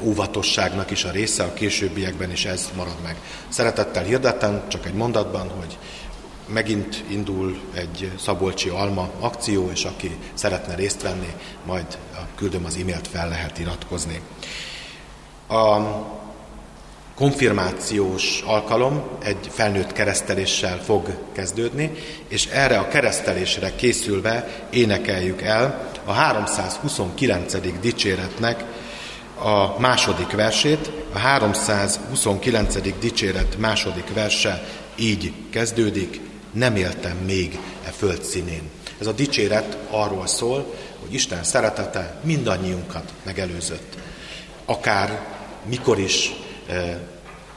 [0.02, 3.16] óvatosságnak is a része, a későbbiekben is ez marad meg.
[3.50, 5.78] Szeretettel hirdetem, csak egy mondatban, hogy
[6.48, 11.34] megint indul egy Szabolcsi Alma akció, és aki szeretne részt venni,
[11.66, 11.98] majd
[12.36, 14.22] küldöm az e-mailt, fel lehet iratkozni.
[15.48, 15.82] A
[17.16, 21.92] konfirmációs alkalom egy felnőtt kereszteléssel fog kezdődni,
[22.28, 27.80] és erre a keresztelésre készülve énekeljük el a 329.
[27.80, 28.64] dicséretnek
[29.38, 33.00] a második versét, a 329.
[33.00, 34.63] dicséret második verse
[34.96, 36.19] így kezdődik,
[36.52, 38.69] nem éltem még e föld színén.
[39.00, 43.98] Ez a dicséret arról szól, hogy Isten szeretete mindannyiunkat megelőzött.
[44.65, 45.26] Akár
[45.65, 46.32] mikor is
[46.69, 47.00] e,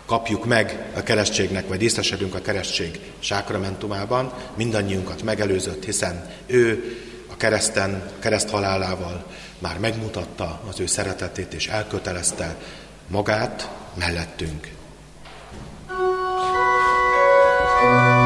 [0.07, 6.97] kapjuk meg a keresztségnek, vagy részesedünk a keresztség sákramentumában, mindannyiunkat megelőzött, hiszen ő
[7.33, 9.27] a kereszten, kereszt halálával
[9.59, 12.57] már megmutatta az ő szeretetét, és elkötelezte
[13.09, 14.75] magát mellettünk.
[17.87, 18.26] mivel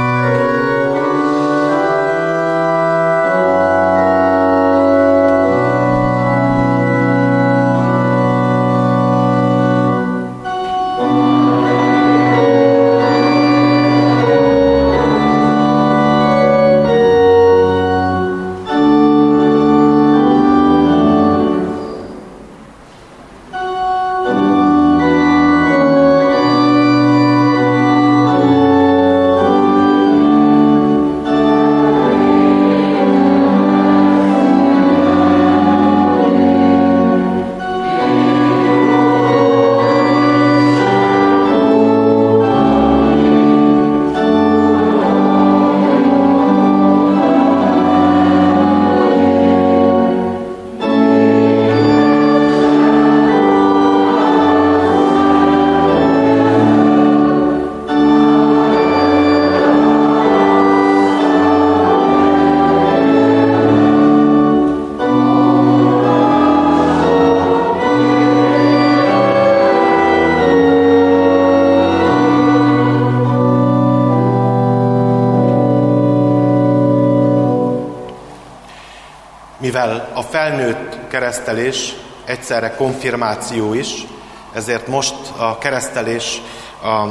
[81.31, 84.06] keresztelés egyszerre konfirmáció is,
[84.54, 86.40] ezért most a keresztelés
[86.83, 87.06] a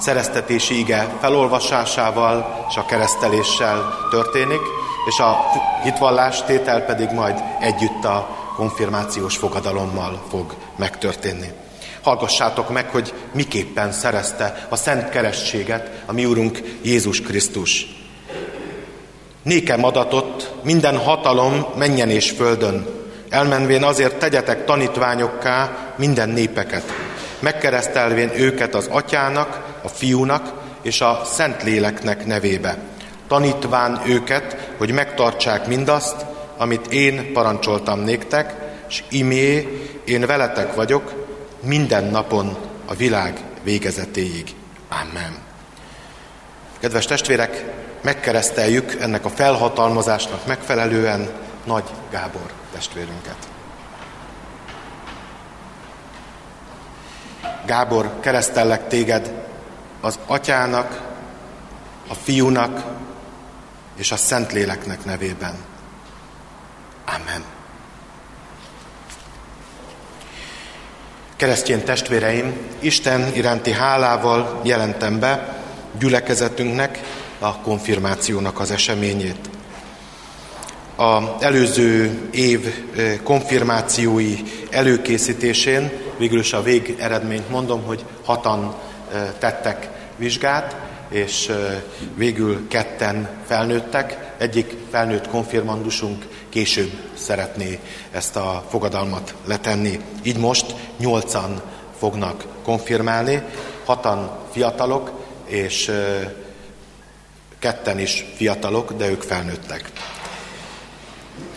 [0.00, 4.60] szereztetési ige felolvasásával és a kereszteléssel történik,
[5.08, 5.36] és a
[5.82, 11.52] hitvallás tétel pedig majd együtt a konfirmációs fogadalommal fog megtörténni.
[12.02, 17.86] Hallgassátok meg, hogy miképpen szerezte a szent keresztséget a mi Úrunk Jézus Krisztus.
[19.42, 23.04] Nékem adatott minden hatalom menjen és földön.
[23.30, 26.92] Elmenvén azért tegyetek tanítványokká minden népeket,
[27.38, 30.52] megkeresztelvén őket az atyának, a fiúnak
[30.82, 32.78] és a szent léleknek nevébe.
[33.28, 38.54] Tanítván őket, hogy megtartsák mindazt, amit én parancsoltam néktek,
[38.88, 39.68] és imé,
[40.04, 41.26] én veletek vagyok
[41.62, 44.54] minden napon a világ végezetéig.
[44.88, 45.36] Amen.
[46.80, 47.64] Kedves testvérek,
[48.02, 51.28] megkereszteljük ennek a felhatalmazásnak megfelelően
[51.64, 53.36] Nagy Gábor testvérünket.
[57.66, 59.32] Gábor, keresztellek téged
[60.00, 61.02] az atyának,
[62.08, 62.84] a fiúnak
[63.94, 65.54] és a Szentléleknek nevében.
[67.06, 67.44] Amen.
[71.36, 75.56] Keresztjén testvéreim, Isten iránti hálával jelentem be
[75.98, 77.00] gyülekezetünknek
[77.38, 79.55] a konfirmációnak az eseményét.
[80.96, 82.84] A előző év
[83.22, 84.34] konfirmációi
[84.70, 88.74] előkészítésén végül is a végeredményt mondom, hogy hatan
[89.38, 90.76] tettek vizsgát,
[91.08, 91.52] és
[92.14, 94.34] végül ketten felnőttek.
[94.38, 97.78] Egyik felnőtt konfirmandusunk később szeretné
[98.10, 100.00] ezt a fogadalmat letenni.
[100.22, 101.62] Így most nyolcan
[101.98, 103.42] fognak konfirmálni,
[103.84, 105.10] hatan fiatalok,
[105.46, 105.92] és
[107.58, 109.90] ketten is fiatalok, de ők felnőttek.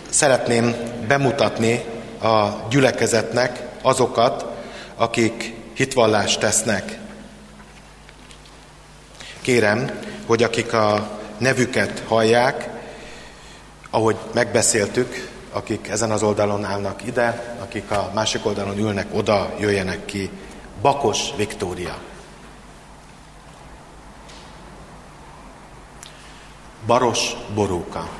[0.09, 0.75] Szeretném
[1.07, 1.83] bemutatni
[2.21, 4.45] a gyülekezetnek azokat,
[4.95, 6.99] akik hitvallást tesznek.
[9.41, 12.69] Kérem, hogy akik a nevüket hallják,
[13.89, 20.05] ahogy megbeszéltük, akik ezen az oldalon állnak ide, akik a másik oldalon ülnek, oda jöjjenek
[20.05, 20.29] ki.
[20.81, 21.97] Bakos Viktória.
[26.85, 28.18] Baros Boróka.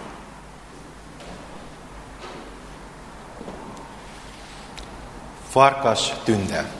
[5.49, 6.71] Farkas Tünde.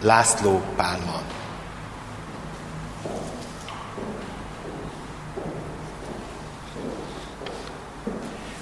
[0.00, 1.22] László Pálma.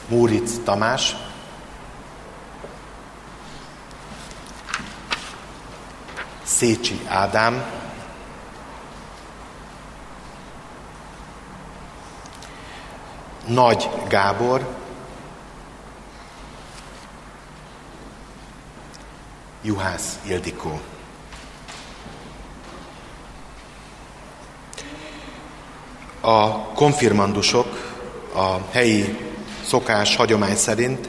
[0.09, 1.17] Múric Tamás.
[6.43, 7.65] Szécsi Ádám.
[13.47, 14.82] Nagy Gábor.
[19.65, 20.81] Juhász Ildikó.
[26.21, 27.95] A konfirmandusok
[28.35, 29.19] a helyi
[29.65, 31.09] szokás, hagyomány szerint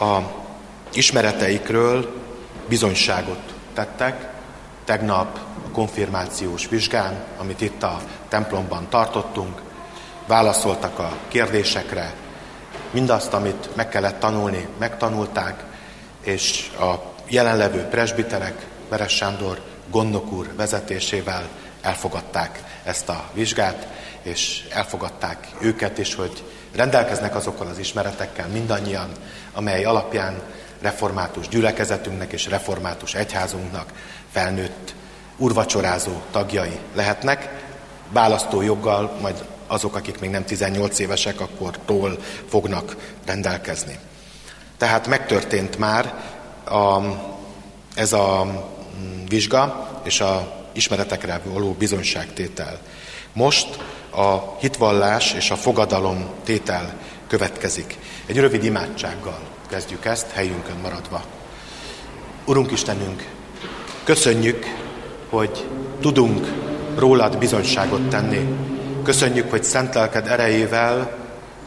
[0.00, 0.18] a
[0.92, 2.22] ismereteikről
[2.68, 4.32] bizonyságot tettek.
[4.84, 9.62] Tegnap a konfirmációs vizsgán, amit itt a templomban tartottunk,
[10.26, 12.14] válaszoltak a kérdésekre,
[12.90, 15.64] mindazt, amit meg kellett tanulni, megtanulták,
[16.20, 19.60] és a jelenlevő presbiterek, Veres Sándor
[19.90, 21.48] gondnok úr vezetésével
[21.80, 23.88] elfogadták ezt a vizsgát,
[24.22, 29.10] és elfogadták őket is, hogy rendelkeznek azokkal az ismeretekkel mindannyian,
[29.52, 30.42] amely alapján
[30.80, 33.92] református gyülekezetünknek és református egyházunknak
[34.32, 34.94] felnőtt
[35.36, 37.48] urvacsorázó tagjai lehetnek,
[38.12, 42.18] választójoggal majd azok, akik még nem 18 évesek, akkor tól
[42.48, 43.98] fognak rendelkezni.
[44.76, 46.14] Tehát megtörtént már
[46.68, 47.02] a,
[47.94, 52.78] ez a mm, vizsga és a ismeretekre való bizonyságtétel.
[53.32, 53.78] Most
[54.10, 56.94] a hitvallás és a fogadalom tétel
[57.26, 57.98] következik.
[58.26, 59.38] Egy rövid imádsággal
[59.68, 61.22] kezdjük ezt, helyünkön maradva.
[62.44, 63.28] Urunk Istenünk,
[64.04, 64.66] köszönjük,
[65.30, 65.66] hogy
[66.00, 66.52] tudunk
[66.96, 68.48] rólad bizonyságot tenni.
[69.02, 71.16] Köszönjük, hogy szent lelked erejével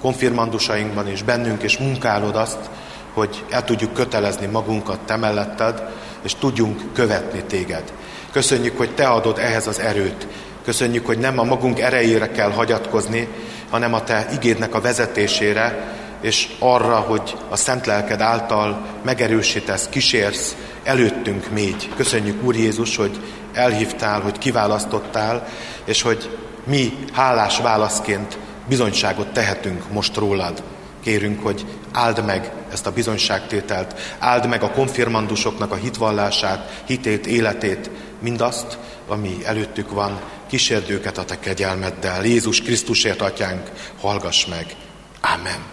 [0.01, 2.69] konfirmandusainkban és bennünk és munkálod azt,
[3.13, 5.81] hogy el tudjuk kötelezni magunkat te melletted,
[6.21, 7.93] és tudjunk követni téged.
[8.31, 10.27] Köszönjük, hogy te adod ehhez az erőt,
[10.63, 13.27] Köszönjük, hogy nem a magunk erejére kell hagyatkozni,
[13.69, 20.55] hanem a Te igédnek a vezetésére, és arra, hogy a Szent Lelked által megerősítesz, kísérsz,
[20.83, 21.89] előttünk mégy.
[21.95, 23.19] Köszönjük, Úr Jézus, hogy
[23.53, 25.47] elhívtál, hogy kiválasztottál,
[25.85, 28.37] és hogy mi hálás válaszként
[28.67, 30.63] bizonyságot tehetünk most rólad.
[31.03, 37.89] Kérünk, hogy áld meg ezt a bizonyságtételt, áld meg a konfirmandusoknak a hitvallását, hitét, életét,
[38.19, 38.77] mindazt,
[39.07, 42.25] ami előttük van, kísérd őket a te kegyelmeddel.
[42.25, 44.75] Jézus Krisztusért, atyánk, hallgass meg.
[45.21, 45.63] Amen.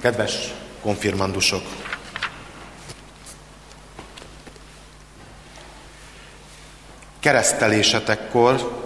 [0.00, 0.34] Kedves
[0.80, 1.62] konfirmandusok!
[7.20, 8.77] Keresztelésetekkor,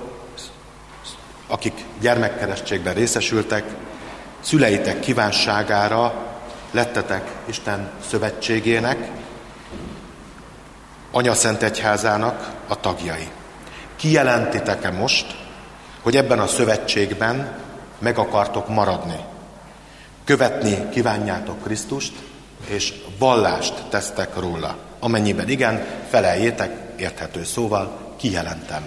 [1.53, 3.65] akik gyermekkeresztségben részesültek,
[4.41, 6.15] szüleitek kívánságára
[6.71, 9.11] lettetek Isten szövetségének,
[11.11, 13.29] Anya Szent Egyházának a tagjai.
[13.97, 15.37] Kijelentitek-e most,
[16.03, 17.59] hogy ebben a szövetségben
[17.99, 19.19] meg akartok maradni?
[20.25, 22.13] Követni kívánjátok Krisztust,
[22.67, 24.77] és vallást tesztek róla.
[25.01, 28.83] Amennyiben igen, feleljétek érthető szóval, kijelentem.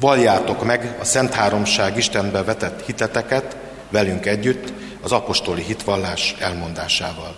[0.00, 3.56] Valjátok meg a Szent Háromság Istenbe vetett hiteteket
[3.90, 4.72] velünk együtt
[5.02, 7.36] az apostoli hitvallás elmondásával.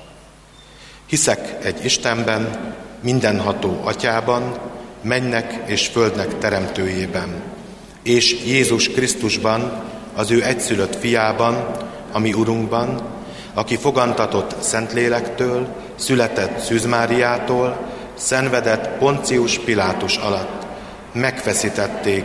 [1.07, 4.59] Hiszek egy Istenben, mindenható atyában,
[5.01, 7.43] mennek és földnek teremtőjében,
[8.03, 9.83] és Jézus Krisztusban,
[10.15, 11.67] az ő egyszülött fiában,
[12.13, 13.03] ami Urunkban,
[13.55, 20.67] aki fogantatott Szentlélektől, született Szűzmáriától, szenvedett Poncius Pilátus alatt,
[21.13, 22.25] megfeszítették,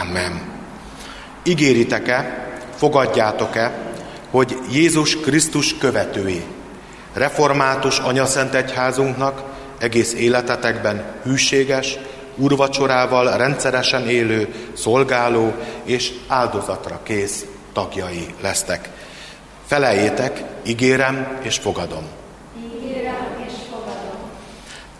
[0.00, 0.40] Amen.
[1.42, 3.72] Ígéritek-e, fogadjátok-e,
[4.30, 6.44] hogy Jézus Krisztus követői,
[7.12, 9.42] református Szent Egyházunknak
[9.78, 11.98] egész életetekben hűséges,
[12.36, 18.88] urvacsorával rendszeresen élő, szolgáló és áldozatra kész tagjai lesztek.
[19.66, 22.21] Feleljétek, ígérem és fogadom.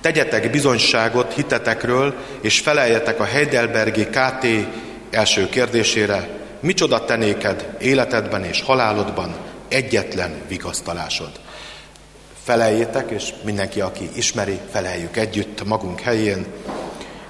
[0.02, 4.46] Tegyetek bizonyságot hitetekről, és feleljetek a Heidelbergi KT
[5.10, 6.28] első kérdésére,
[6.60, 9.36] micsoda tenéked életedben és halálodban
[9.68, 11.30] egyetlen vigasztalásod.
[12.44, 16.46] Feleljétek, és mindenki, aki ismeri, feleljük együtt magunk helyén.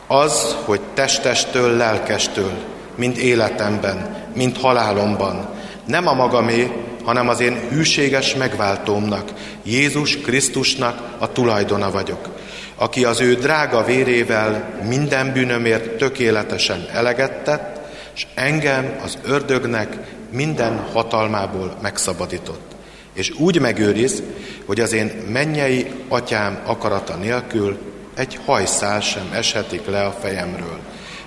[0.07, 2.53] Az, hogy testestől, lelkestől,
[2.95, 5.49] mind életemben, mind halálomban,
[5.87, 6.70] nem a magamé,
[7.05, 12.29] hanem az én hűséges megváltómnak, Jézus Krisztusnak a tulajdona vagyok,
[12.83, 17.80] aki az ő drága vérével minden bűnömért tökéletesen eleget tett,
[18.14, 19.97] és engem az ördögnek
[20.30, 22.70] minden hatalmából megszabadított.
[23.12, 24.22] És úgy megőriz,
[24.66, 27.78] hogy az én mennyei atyám akarata nélkül
[28.14, 30.78] egy hajszál sem eshetik le a fejemről.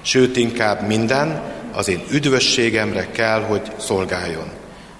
[0.02, 1.42] Sőt, inkább minden
[1.72, 4.50] az én üdvösségemre kell, hogy szolgáljon.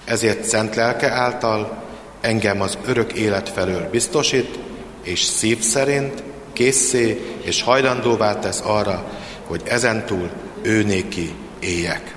[0.06, 1.84] Ezért szent lelke által
[2.22, 4.60] engem az örök élet felől biztosít,
[5.04, 6.24] és szív szerint
[6.56, 9.06] készé és hajlandóvá tesz arra,
[9.48, 10.30] hogy ezentúl
[10.62, 12.16] ő néki éljek.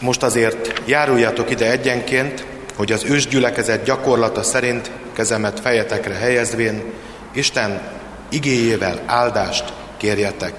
[0.00, 2.46] Most azért járuljatok ide egyenként,
[2.76, 6.82] hogy az ősgyülekezet gyakorlata szerint kezemet fejetekre helyezvén
[7.32, 7.82] Isten
[8.28, 10.54] igéjével áldást kérjetek,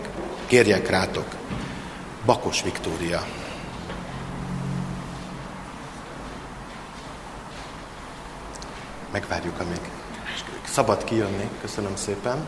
[0.47, 1.27] kérjek rátok.
[2.25, 3.25] Bakos Viktória.
[9.11, 9.96] Megvárjuk, amíg
[10.77, 11.49] szabad kijönni.
[11.61, 12.47] Köszönöm szépen.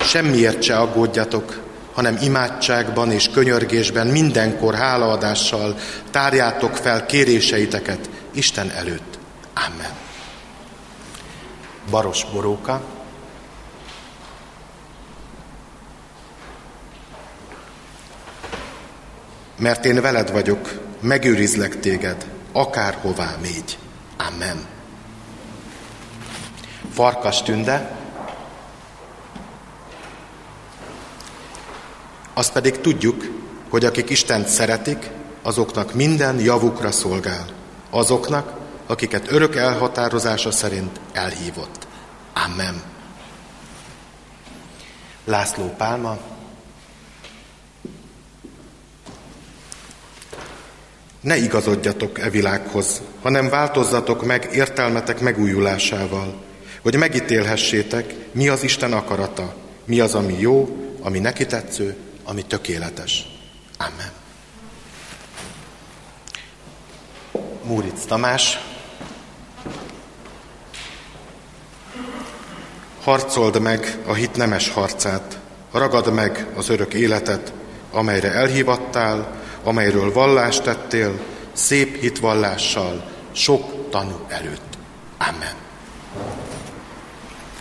[0.00, 1.60] Semmiért se aggódjatok,
[1.94, 5.76] hanem imádságban és könyörgésben mindenkor hálaadással
[6.10, 9.18] tárjátok fel kéréseiteket Isten előtt.
[9.54, 9.92] Amen.
[11.90, 12.80] Baros Boróka.
[19.56, 23.78] Mert én veled vagyok, megőrizlek téged, akárhová mégy.
[24.16, 24.66] Amen.
[26.92, 27.96] Farkas Tünde.
[32.34, 33.24] Azt pedig tudjuk,
[33.70, 35.10] hogy akik Istent szeretik,
[35.42, 37.46] azoknak minden javukra szolgál.
[37.90, 38.56] Azoknak,
[38.86, 41.86] akiket örök elhatározása szerint elhívott.
[42.44, 42.82] Amen.
[45.24, 46.18] László Pálma.
[51.20, 56.42] Ne igazodjatok e világhoz, hanem változzatok meg értelmetek megújulásával,
[56.82, 59.54] hogy megítélhessétek, mi az Isten akarata,
[59.84, 63.26] mi az, ami jó, ami neki tetsző, ami tökéletes.
[63.76, 64.12] Amen.
[67.62, 68.58] Múric Tamás.
[73.02, 75.38] Harcold meg a hit nemes harcát,
[75.72, 77.52] ragad meg az örök életet,
[77.90, 81.20] amelyre elhívattál, amelyről vallást tettél,
[81.52, 84.78] szép hitvallással, sok tanú előtt.
[85.18, 85.54] Amen.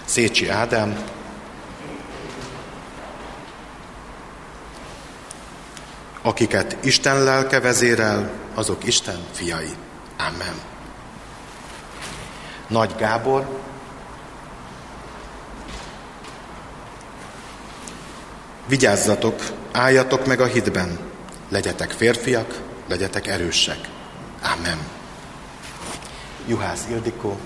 [0.06, 1.04] Szécsi Ádám,
[6.22, 9.70] Akiket Isten lelke vezérel, azok Isten fiai.
[10.18, 10.62] Amen.
[12.68, 13.48] Nagy Gábor,
[18.68, 19.42] Vigyázzatok,
[19.72, 21.00] álljatok meg a hitben,
[21.50, 23.90] legyetek férfiak, legyetek erősek.
[24.56, 24.78] Amen.
[26.48, 27.40] Juhász Ildikó.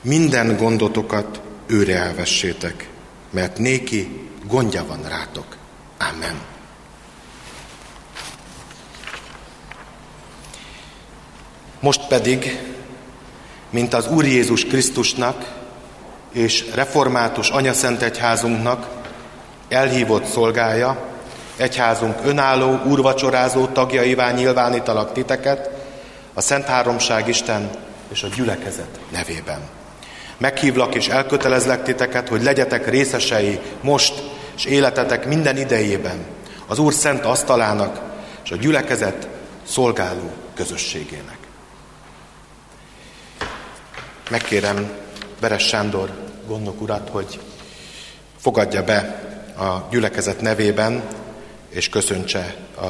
[0.00, 2.88] Minden gondotokat őre elvessétek,
[3.30, 5.56] mert néki gondja van rátok.
[5.98, 6.40] Amen.
[11.80, 12.58] Most pedig,
[13.70, 15.59] mint az Úr Jézus Krisztusnak
[16.32, 18.86] és református anyaszent egyházunknak
[19.68, 21.08] elhívott szolgája,
[21.56, 25.70] egyházunk önálló, úrvacsorázó tagjaivá nyilvánítalak titeket,
[26.34, 27.70] a Szent Háromság Isten
[28.12, 29.60] és a gyülekezet nevében.
[30.38, 34.22] Meghívlak és elkötelezlek titeket, hogy legyetek részesei most
[34.56, 36.24] és életetek minden idejében
[36.66, 38.00] az Úr szent asztalának
[38.44, 39.28] és a gyülekezet
[39.66, 41.38] szolgáló közösségének.
[44.30, 44.90] Megkérem
[45.40, 46.10] Veres Sándor
[46.46, 47.40] gondnok urat, hogy
[48.36, 48.98] fogadja be
[49.56, 51.02] a gyülekezet nevében,
[51.68, 52.88] és köszöntse a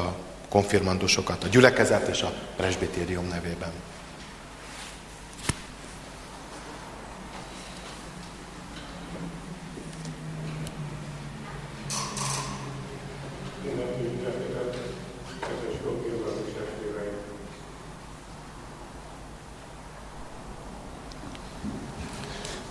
[0.49, 3.73] konfirmandusokat a gyülekezet és a presbitérium nevében.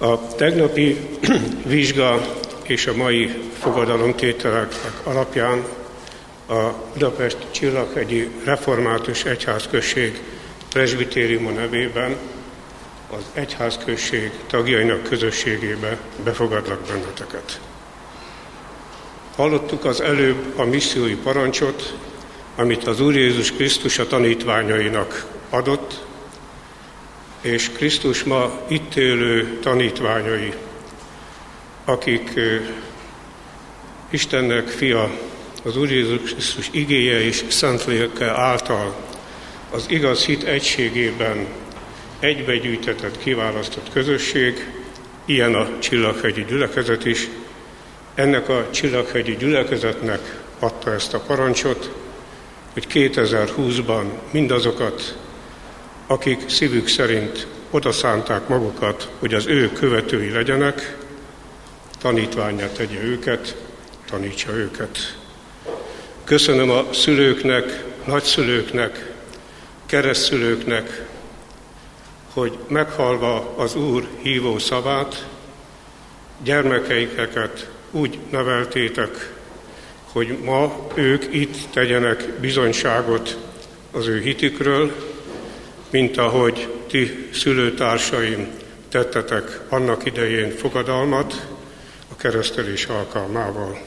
[0.02, 0.97] A tegnapi
[1.66, 2.22] vizsga
[2.64, 5.64] és a mai fogadalomtételek alapján
[6.47, 10.22] a Budapest Csillaghegyi Református Egyházközség
[10.70, 12.16] presbitériuma nevében
[13.10, 17.60] az egyházközség tagjainak közösségébe befogadlak benneteket.
[19.36, 21.93] Hallottuk az előbb a missziói parancsot,
[22.56, 26.08] amit az Úr Jézus Krisztus a tanítványainak adott,
[27.42, 30.54] és Krisztus ma itt élő tanítványai,
[31.86, 32.40] akik
[34.10, 35.12] Istennek fia,
[35.64, 38.96] az Úr Jézus Krisztus igéje és szent lélke által
[39.72, 41.48] az igaz hit egységében
[42.20, 44.72] egybegyűjtetett, kiválasztott közösség,
[45.26, 47.28] ilyen a Csillaghegyi gyülekezet is,
[48.16, 51.92] ennek a Csillaghegyi gyülekezetnek adta ezt a parancsot,
[52.74, 55.18] hogy 2020-ban mindazokat,
[56.10, 60.97] akik szívük szerint odaszánták magukat, hogy az ő követői legyenek,
[61.99, 63.55] tanítványát tegye őket,
[64.10, 65.18] tanítsa őket.
[66.24, 69.12] Köszönöm a szülőknek, nagyszülőknek,
[69.86, 71.05] keresztszülőknek,
[72.34, 75.28] hogy meghalva az Úr hívó szavát,
[76.43, 79.34] gyermekeikeket úgy neveltétek,
[80.03, 83.38] hogy ma ők itt tegyenek bizonyságot
[83.91, 85.09] az ő hitükről,
[85.90, 88.48] mint ahogy ti szülőtársaim
[88.90, 91.48] tettetek annak idején fogadalmat
[92.12, 93.80] a keresztelés alkalmával.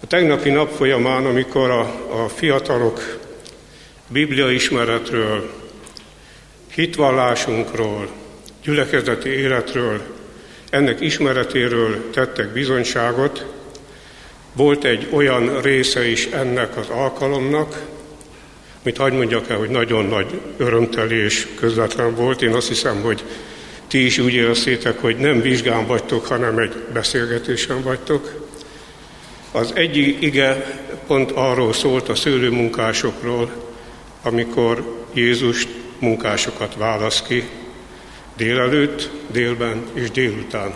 [0.00, 1.80] A tegnapi nap folyamán, amikor a,
[2.24, 3.18] a fiatalok
[4.08, 5.50] Biblia ismeretről,
[6.74, 8.08] hitvallásunkról,
[8.62, 10.00] gyülekezeti életről,
[10.70, 13.44] ennek ismeretéről tettek bizonyságot,
[14.52, 17.80] volt egy olyan része is ennek az alkalomnak,
[18.82, 22.42] mit hagyd mondjak el, hogy nagyon nagy örömteli és közvetlen volt.
[22.42, 23.24] Én azt hiszem, hogy
[23.86, 28.46] ti is úgy éreztétek, hogy nem vizsgán vagytok, hanem egy beszélgetésen vagytok.
[29.52, 33.50] Az egyik ige pont arról szólt a szőlőmunkásokról,
[34.22, 35.66] amikor Jézus
[35.98, 37.48] munkásokat válasz ki
[38.36, 40.74] délelőtt, délben és délután.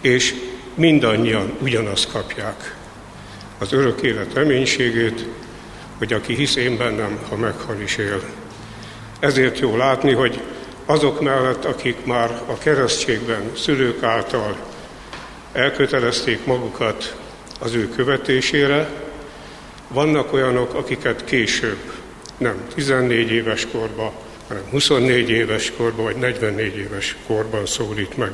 [0.00, 0.34] És
[0.74, 2.76] mindannyian ugyanazt kapják.
[3.58, 5.26] Az örök élet reménységét,
[6.02, 8.22] hogy aki hisz én bennem, ha meghal is él.
[9.20, 10.40] Ezért jó látni, hogy
[10.86, 14.56] azok mellett, akik már a keresztségben szülők által
[15.52, 17.16] elkötelezték magukat
[17.60, 18.90] az ő követésére,
[19.88, 21.92] vannak olyanok, akiket később,
[22.36, 24.10] nem 14 éves korban,
[24.48, 28.32] hanem 24 éves korban, vagy 44 éves korban szólít meg.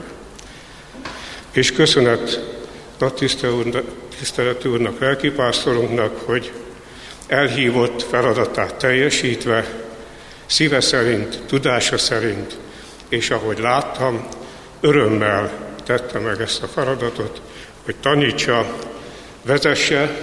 [1.51, 2.41] És köszönet
[2.99, 3.15] a
[4.19, 6.53] tisztelet úrnak, lelkipásztorunknak, hogy
[7.29, 9.67] elhívott feladatát teljesítve,
[10.47, 12.57] szíve szerint, tudása szerint,
[13.09, 14.29] és ahogy láttam,
[14.81, 15.53] örömmel
[15.85, 17.41] tette meg ezt a feladatot,
[17.85, 18.77] hogy tanítsa,
[19.43, 20.17] vezesse,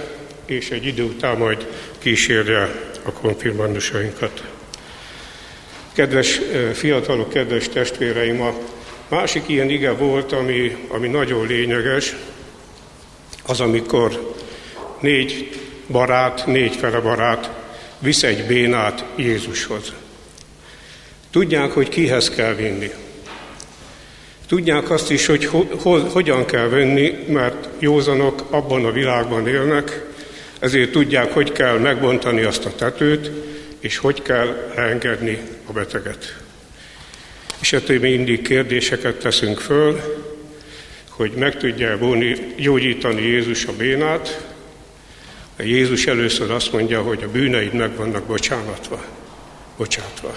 [0.44, 1.66] és egy idő után majd
[1.98, 4.42] kísérje a konfirmandusainkat.
[5.92, 6.40] Kedves
[6.72, 8.54] fiatalok, kedves testvéreim, a
[9.08, 12.16] másik ilyen ige volt, ami, ami nagyon lényeges,
[13.46, 14.34] az, amikor
[15.00, 17.50] négy barát, négyfele barát
[17.98, 19.92] visz egy bénát Jézushoz.
[21.30, 22.90] Tudják, hogy kihez kell vinni.
[24.48, 30.04] Tudják azt is, hogy ho, ho, hogyan kell venni, mert józanok abban a világban élnek,
[30.58, 33.30] ezért tudják, hogy kell megbontani azt a tetőt,
[33.78, 36.36] és hogy kell engedni a beteget.
[37.60, 40.00] És ettől mindig kérdéseket teszünk föl,
[41.08, 44.46] hogy meg tudja volni, gyógyítani Jézus a bénát.
[45.58, 49.04] A Jézus először azt mondja, hogy a bűneid meg vannak bocsánatva.
[49.76, 50.34] bocsátva.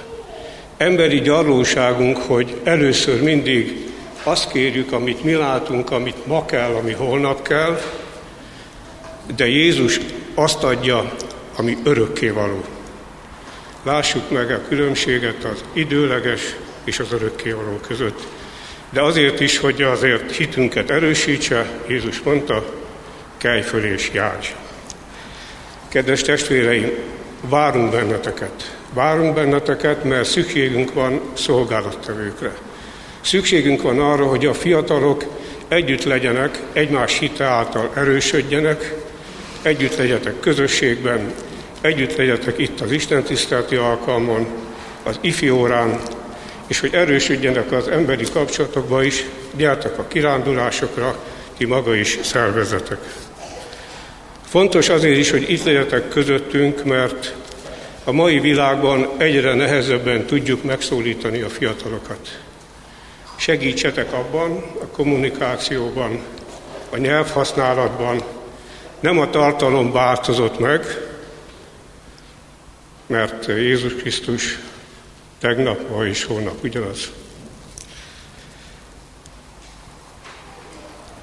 [0.78, 3.88] Emberi gyarlóságunk, hogy először mindig
[4.24, 7.82] azt kérjük, amit mi látunk, amit ma kell, ami holnap kell,
[9.36, 10.00] de Jézus
[10.34, 11.16] azt adja,
[11.56, 12.64] ami örökké való.
[13.84, 16.42] Lássuk meg a különbséget az időleges
[16.84, 18.28] és az örökkévaló között.
[18.90, 22.66] De azért is, hogy azért hitünket erősítse, Jézus mondta,
[23.38, 24.48] kelj föl és járj.
[25.90, 26.92] Kedves testvéreim,
[27.42, 28.78] várunk benneteket.
[28.94, 32.54] Várunk benneteket, mert szükségünk van szolgálattevőkre.
[33.22, 35.24] Szükségünk van arra, hogy a fiatalok
[35.68, 38.94] együtt legyenek, egymás hite által erősödjenek,
[39.62, 41.34] együtt legyetek közösségben,
[41.82, 44.48] együtt legyetek itt az Isten tiszteleti alkalmon,
[45.04, 46.00] az ifi órán,
[46.68, 49.26] és hogy erősödjenek az emberi kapcsolatokba is,
[49.56, 51.24] gyertek a kirándulásokra,
[51.58, 53.00] ti maga is szervezetek.
[54.50, 57.36] Fontos azért is, hogy itt legyetek közöttünk, mert
[58.04, 62.40] a mai világban egyre nehezebben tudjuk megszólítani a fiatalokat.
[63.36, 66.20] Segítsetek abban, a kommunikációban,
[66.90, 68.24] a nyelvhasználatban.
[69.00, 70.86] Nem a tartalom változott meg,
[73.08, 74.60] mert Jézus Krisztus
[75.40, 77.12] tegnap, ma és holnap ugyanaz.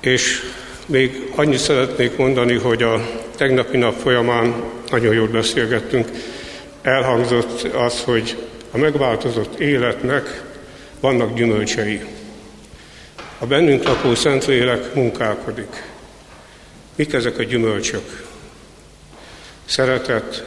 [0.00, 0.42] És
[0.86, 4.54] még annyit szeretnék mondani, hogy a tegnapi nap folyamán
[4.90, 6.08] nagyon jól beszélgettünk.
[6.82, 8.36] Elhangzott az, hogy
[8.70, 10.42] a megváltozott életnek
[11.00, 12.04] vannak gyümölcsei.
[13.38, 15.82] A bennünk lakó Szentlélek munkálkodik.
[16.94, 18.26] Mik ezek a gyümölcsök?
[19.64, 20.44] Szeretet,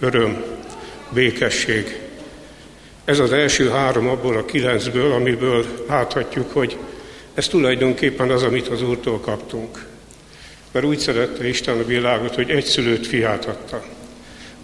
[0.00, 0.44] öröm,
[1.08, 2.00] békesség.
[3.04, 6.76] Ez az első három abból a kilencből, amiből láthatjuk, hogy
[7.36, 9.86] ez tulajdonképpen az, amit az Úrtól kaptunk.
[10.72, 13.84] Mert úgy szerette Isten a világot, hogy egy szülőt fiát adta.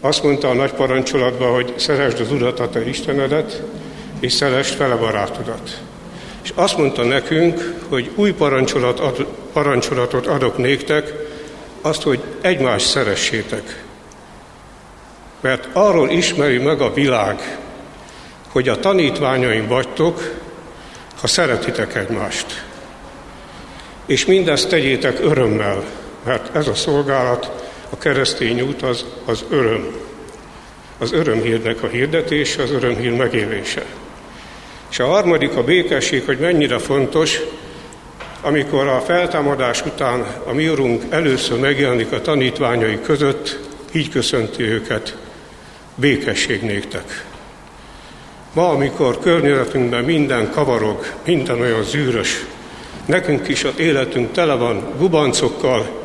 [0.00, 3.62] Azt mondta a nagy parancsolatban, hogy szeresd az Urat, a te Istenedet,
[4.20, 5.80] és szeresd fele barátodat.
[6.42, 11.12] És azt mondta nekünk, hogy új parancsolat ad, parancsolatot adok néktek,
[11.80, 13.84] azt, hogy egymást szeressétek.
[15.40, 17.58] Mert arról ismeri meg a világ,
[18.48, 20.40] hogy a tanítványaim vagytok,
[21.22, 22.64] ha szeretitek egymást.
[24.06, 25.84] És mindezt tegyétek örömmel,
[26.24, 27.50] mert ez a szolgálat,
[27.90, 29.96] a keresztény út az, az öröm.
[30.98, 33.84] Az örömhírnek a hirdetése, az örömhír megélése.
[34.90, 37.40] És a harmadik a békesség, hogy mennyire fontos,
[38.40, 43.58] amikor a feltámadás után a mi urunk először megjelenik a tanítványai között,
[43.92, 45.16] így köszönti őket,
[45.94, 47.24] békesség néktek.
[48.52, 52.44] Ma, amikor környezetünkben minden kavarog, minden olyan zűrös,
[53.06, 56.00] nekünk is az életünk tele van gubancokkal,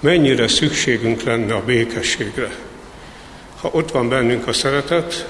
[0.00, 2.50] mennyire szükségünk lenne a békességre.
[3.60, 5.28] Ha ott van bennünk a szeretet,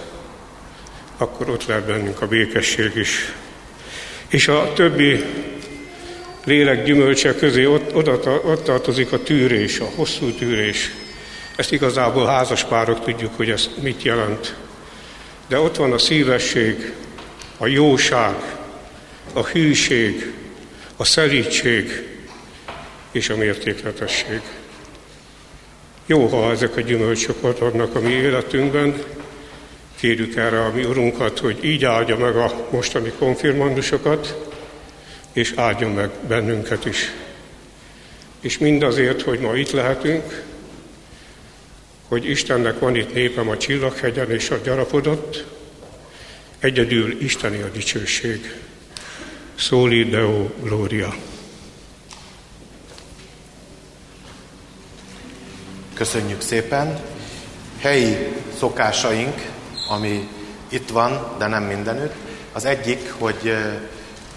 [1.17, 3.33] akkor ott lehet bennünk a békesség is.
[4.29, 5.25] És a többi
[6.45, 10.91] lélek gyümölcse közé ott, oda, ott tartozik a tűrés, a hosszú tűrés.
[11.57, 14.55] Ezt igazából házaspárok tudjuk, hogy ez mit jelent.
[15.55, 16.93] De ott van a szívesség,
[17.59, 18.35] a jóság,
[19.33, 20.33] a hűség,
[20.97, 22.09] a szelítség
[23.11, 24.41] és a mértékletesség.
[26.07, 29.03] Jó, ha ezek a gyümölcsök ott vannak a mi életünkben,
[30.01, 34.51] kérjük erre a mi Urunkat, hogy így áldja meg a mostani konfirmandusokat,
[35.33, 37.13] és áldjon meg bennünket is.
[38.41, 40.43] És mindazért, hogy ma itt lehetünk,
[42.09, 45.45] hogy Istennek van itt népem a Csillaghegyen és a gyarapodott,
[46.59, 48.61] egyedül Isteni a dicsőség.
[49.55, 51.15] Szóli Deo Gloria.
[55.95, 57.01] Köszönjük szépen.
[57.79, 58.17] Helyi
[58.59, 59.35] szokásaink,
[59.89, 60.29] ami
[60.69, 62.15] itt van, de nem mindenütt.
[62.53, 63.55] Az egyik, hogy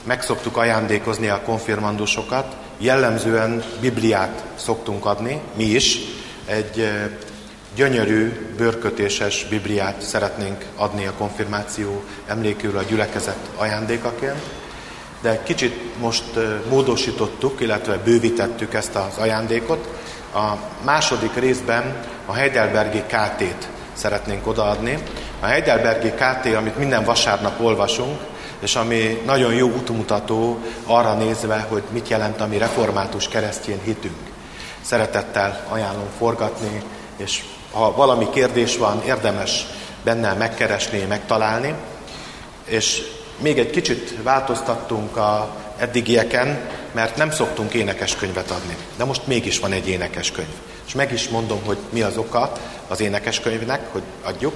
[0.04, 5.98] meg szoktuk ajándékozni a konfirmandusokat, jellemzően Bibliát szoktunk adni, mi is.
[6.46, 6.90] Egy
[7.78, 14.42] gyönyörű, bőrkötéses Bibliát szeretnénk adni a konfirmáció emlékül a gyülekezet ajándékaként,
[15.22, 16.24] de kicsit most
[16.70, 19.88] módosítottuk, illetve bővítettük ezt az ajándékot.
[20.34, 20.54] A
[20.84, 24.98] második részben a Heidelbergi KT-t szeretnénk odaadni.
[25.40, 28.20] A Heidelbergi KT, amit minden vasárnap olvasunk,
[28.60, 34.20] és ami nagyon jó útmutató arra nézve, hogy mit jelent a mi református keresztény hitünk.
[34.82, 36.82] Szeretettel ajánlom forgatni,
[37.18, 39.66] és ha valami kérdés van, érdemes
[40.04, 41.74] benne megkeresni, megtalálni.
[42.66, 43.02] És
[43.40, 46.60] még egy kicsit változtattunk a eddigieken,
[46.92, 48.76] mert nem szoktunk énekeskönyvet adni.
[48.98, 50.54] De most mégis van egy énekeskönyv.
[50.88, 52.52] És meg is mondom, hogy mi az oka
[52.88, 54.54] az énekeskönyvnek, hogy adjuk.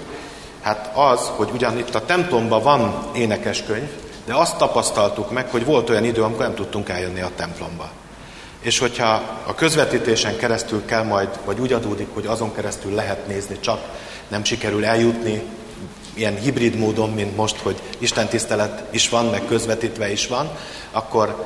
[0.61, 3.89] Hát az, hogy ugyan itt a templomban van énekeskönyv,
[4.25, 7.89] de azt tapasztaltuk meg, hogy volt olyan idő, amikor nem tudtunk eljönni a templomba.
[8.61, 13.59] És hogyha a közvetítésen keresztül kell majd, vagy úgy adódik, hogy azon keresztül lehet nézni,
[13.59, 13.79] csak
[14.27, 15.41] nem sikerül eljutni,
[16.13, 20.49] ilyen hibrid módon, mint most, hogy Isten tisztelet is van, meg közvetítve is van,
[20.91, 21.45] akkor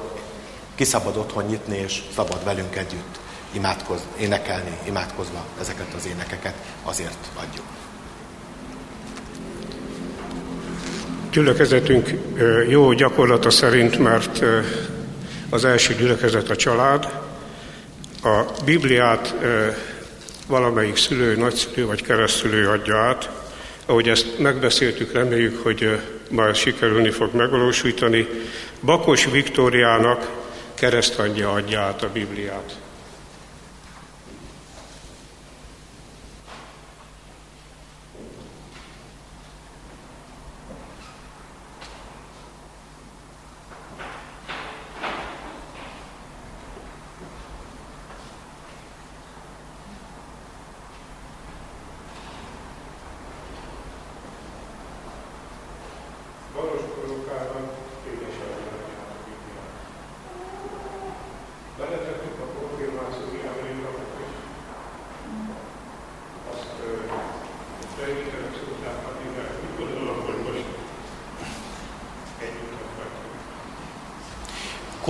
[0.76, 3.20] kiszabad otthon nyitni, és szabad velünk együtt
[3.52, 6.54] imádkoz, énekelni, imádkozva ezeket az énekeket,
[6.84, 7.66] azért adjuk.
[11.32, 12.14] Gyülekezetünk
[12.68, 14.40] jó gyakorlata szerint, mert
[15.50, 17.10] az első gyülekezet a család,
[18.24, 19.36] a Bibliát
[20.48, 23.30] valamelyik szülő, nagyszülő vagy keresztülő adja át.
[23.86, 28.28] Ahogy ezt megbeszéltük, reméljük, hogy már sikerülni fog megvalósítani.
[28.82, 30.30] Bakos Viktóriának
[30.74, 32.76] keresztanyja adja át a Bibliát.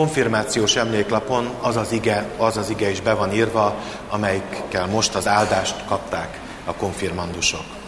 [0.06, 3.76] Konfirmációs emléklapon az az ige, az az ige is be van írva,
[4.10, 7.85] amelyikkel most az áldást kapták a konfirmandusok.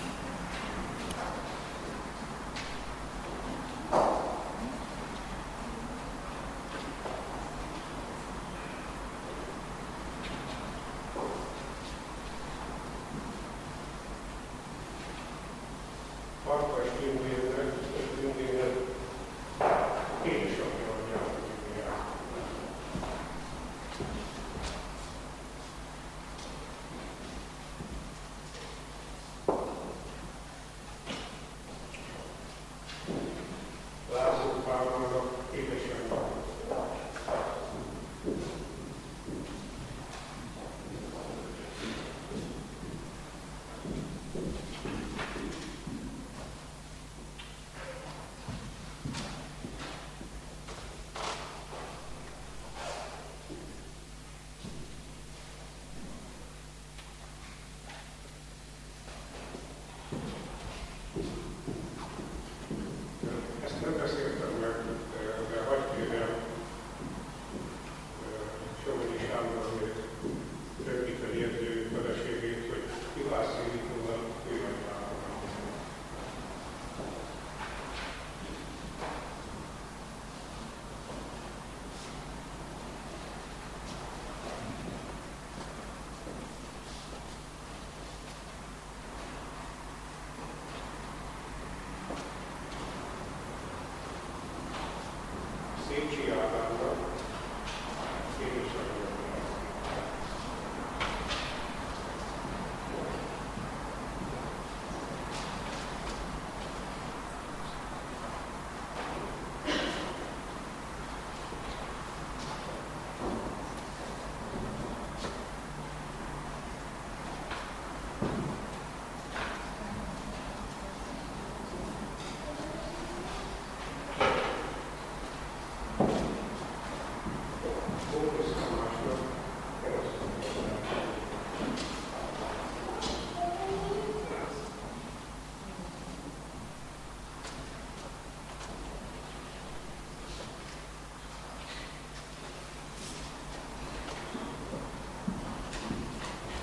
[34.78, 36.17] ああなるほど。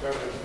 [0.05, 0.43] Perfect.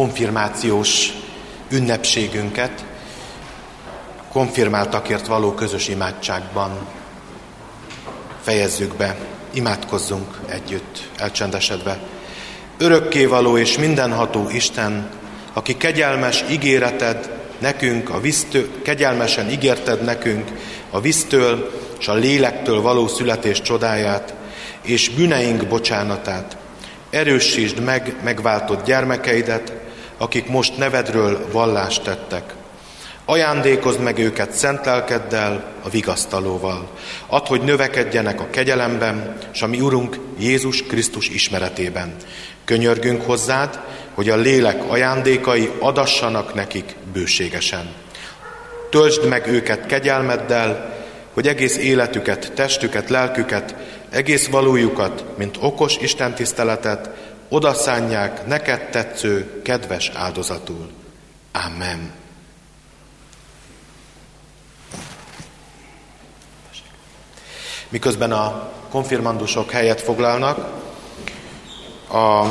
[0.00, 1.12] Konfirmációs
[1.70, 2.84] ünnepségünket
[4.32, 6.86] konfirmáltakért való közös imádságban
[8.42, 9.16] fejezzük be.
[9.52, 11.98] Imádkozzunk együtt, elcsendesedve.
[12.78, 15.10] Örökkévaló és mindenható Isten,
[15.52, 20.50] aki kegyelmes ígéreted nekünk, a víztől, kegyelmesen ígérted nekünk
[20.90, 24.34] a víztől és a lélektől való születés csodáját,
[24.82, 26.56] és bűneink bocsánatát.
[27.10, 29.78] Erősítsd meg megváltott gyermekeidet,
[30.20, 32.54] akik most nevedről vallást tettek.
[33.24, 36.88] Ajándékozd meg őket szent lelkeddel, a vigasztalóval.
[37.26, 42.14] Add, hogy növekedjenek a kegyelemben, és a mi Urunk Jézus Krisztus ismeretében.
[42.64, 43.80] Könyörgünk hozzád,
[44.14, 47.94] hogy a lélek ajándékai adassanak nekik bőségesen.
[48.90, 50.98] Töltsd meg őket kegyelmeddel,
[51.34, 53.74] hogy egész életüket, testüket, lelküket,
[54.10, 57.10] egész valójukat, mint okos istentiszteletet,
[57.50, 60.90] odaszánják neked tetsző, kedves áldozatul.
[61.52, 62.12] Amen.
[67.88, 70.58] Miközben a konfirmandusok helyet foglalnak,
[72.12, 72.44] a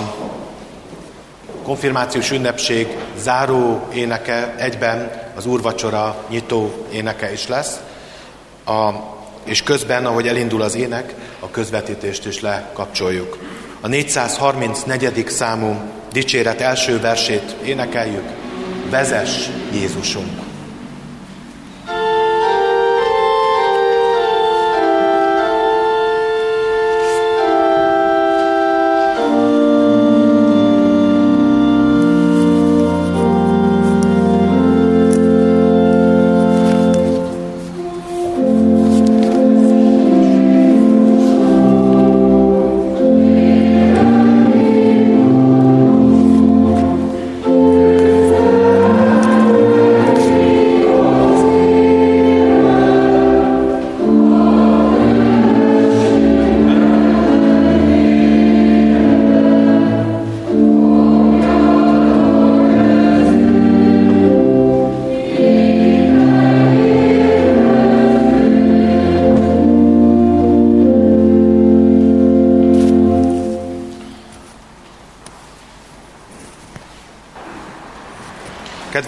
[1.63, 7.79] konfirmációs ünnepség záró éneke egyben az úrvacsora nyitó éneke is lesz,
[8.65, 8.89] a,
[9.43, 13.37] és közben, ahogy elindul az ének, a közvetítést is lekapcsoljuk.
[13.81, 15.27] A 434.
[15.27, 15.75] számú
[16.11, 18.29] dicséret első versét énekeljük.
[18.89, 20.48] Vezes Jézusunk!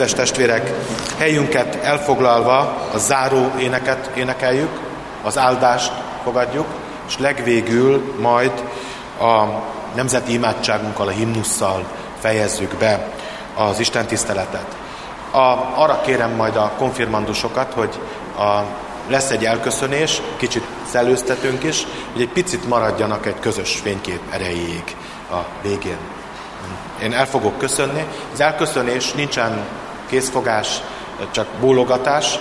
[0.02, 0.72] Kedves testvérek,
[1.18, 2.58] helyünket elfoglalva
[2.94, 4.80] a záró éneket énekeljük,
[5.24, 5.92] az áldást
[6.24, 6.66] fogadjuk,
[7.08, 8.52] és legvégül majd
[9.20, 9.44] a
[9.96, 11.86] nemzeti imádságunkkal, a himnusszal
[12.20, 13.08] fejezzük be
[13.56, 14.66] az Isten tiszteletet.
[15.32, 15.38] A,
[15.82, 18.00] arra kérem majd a konfirmandusokat, hogy
[18.38, 18.62] a,
[19.08, 24.96] lesz egy elköszönés, kicsit szellőztetünk is, hogy egy picit maradjanak egy közös fénykép erejéig
[25.32, 25.98] a végén.
[27.04, 28.06] Én el fogok köszönni.
[28.34, 29.66] Az elköszönés nincsen
[30.12, 30.82] készfogás,
[31.32, 32.40] csak bólogatás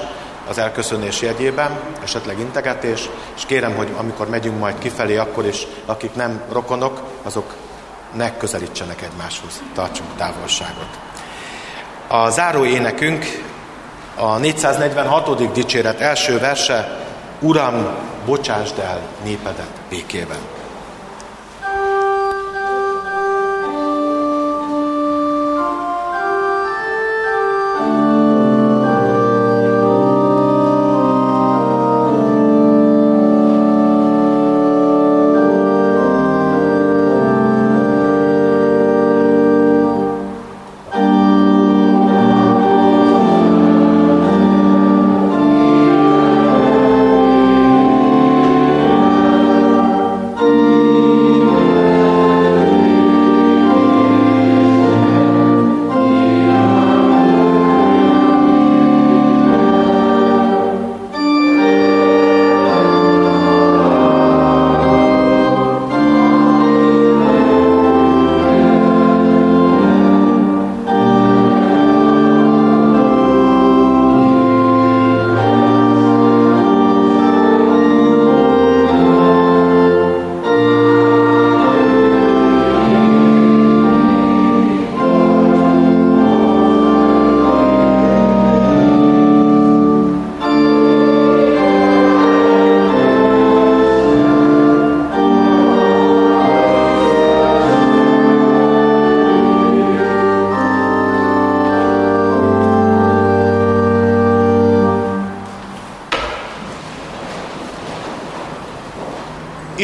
[0.49, 6.15] az elköszönés jegyében, esetleg integetés, és kérem, hogy amikor megyünk majd kifelé, akkor is, akik
[6.15, 7.55] nem rokonok, azok
[8.13, 10.99] ne közelítsenek egymáshoz, tartsunk távolságot.
[12.09, 13.25] A záró énekünk
[14.17, 15.53] a 446.
[15.53, 16.99] dicséret első verse,
[17.41, 17.87] Uram,
[18.25, 20.60] bocsásd el népedet békében.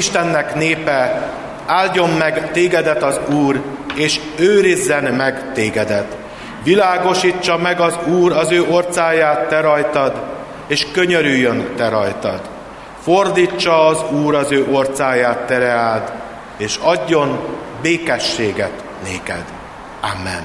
[0.06, 1.30] Istennek népe,
[1.66, 3.62] áldjon meg tégedet az Úr,
[3.94, 6.16] és őrizzen meg tégedet.
[6.62, 10.12] Világosítsa meg az Úr az ő orcáját te rajtad,
[10.66, 12.40] és könyörüljön te rajtad.
[13.02, 16.12] Fordítsa az Úr az ő orcáját te reád,
[16.56, 17.38] és adjon
[17.82, 19.44] békességet néked.
[20.00, 20.44] Amen.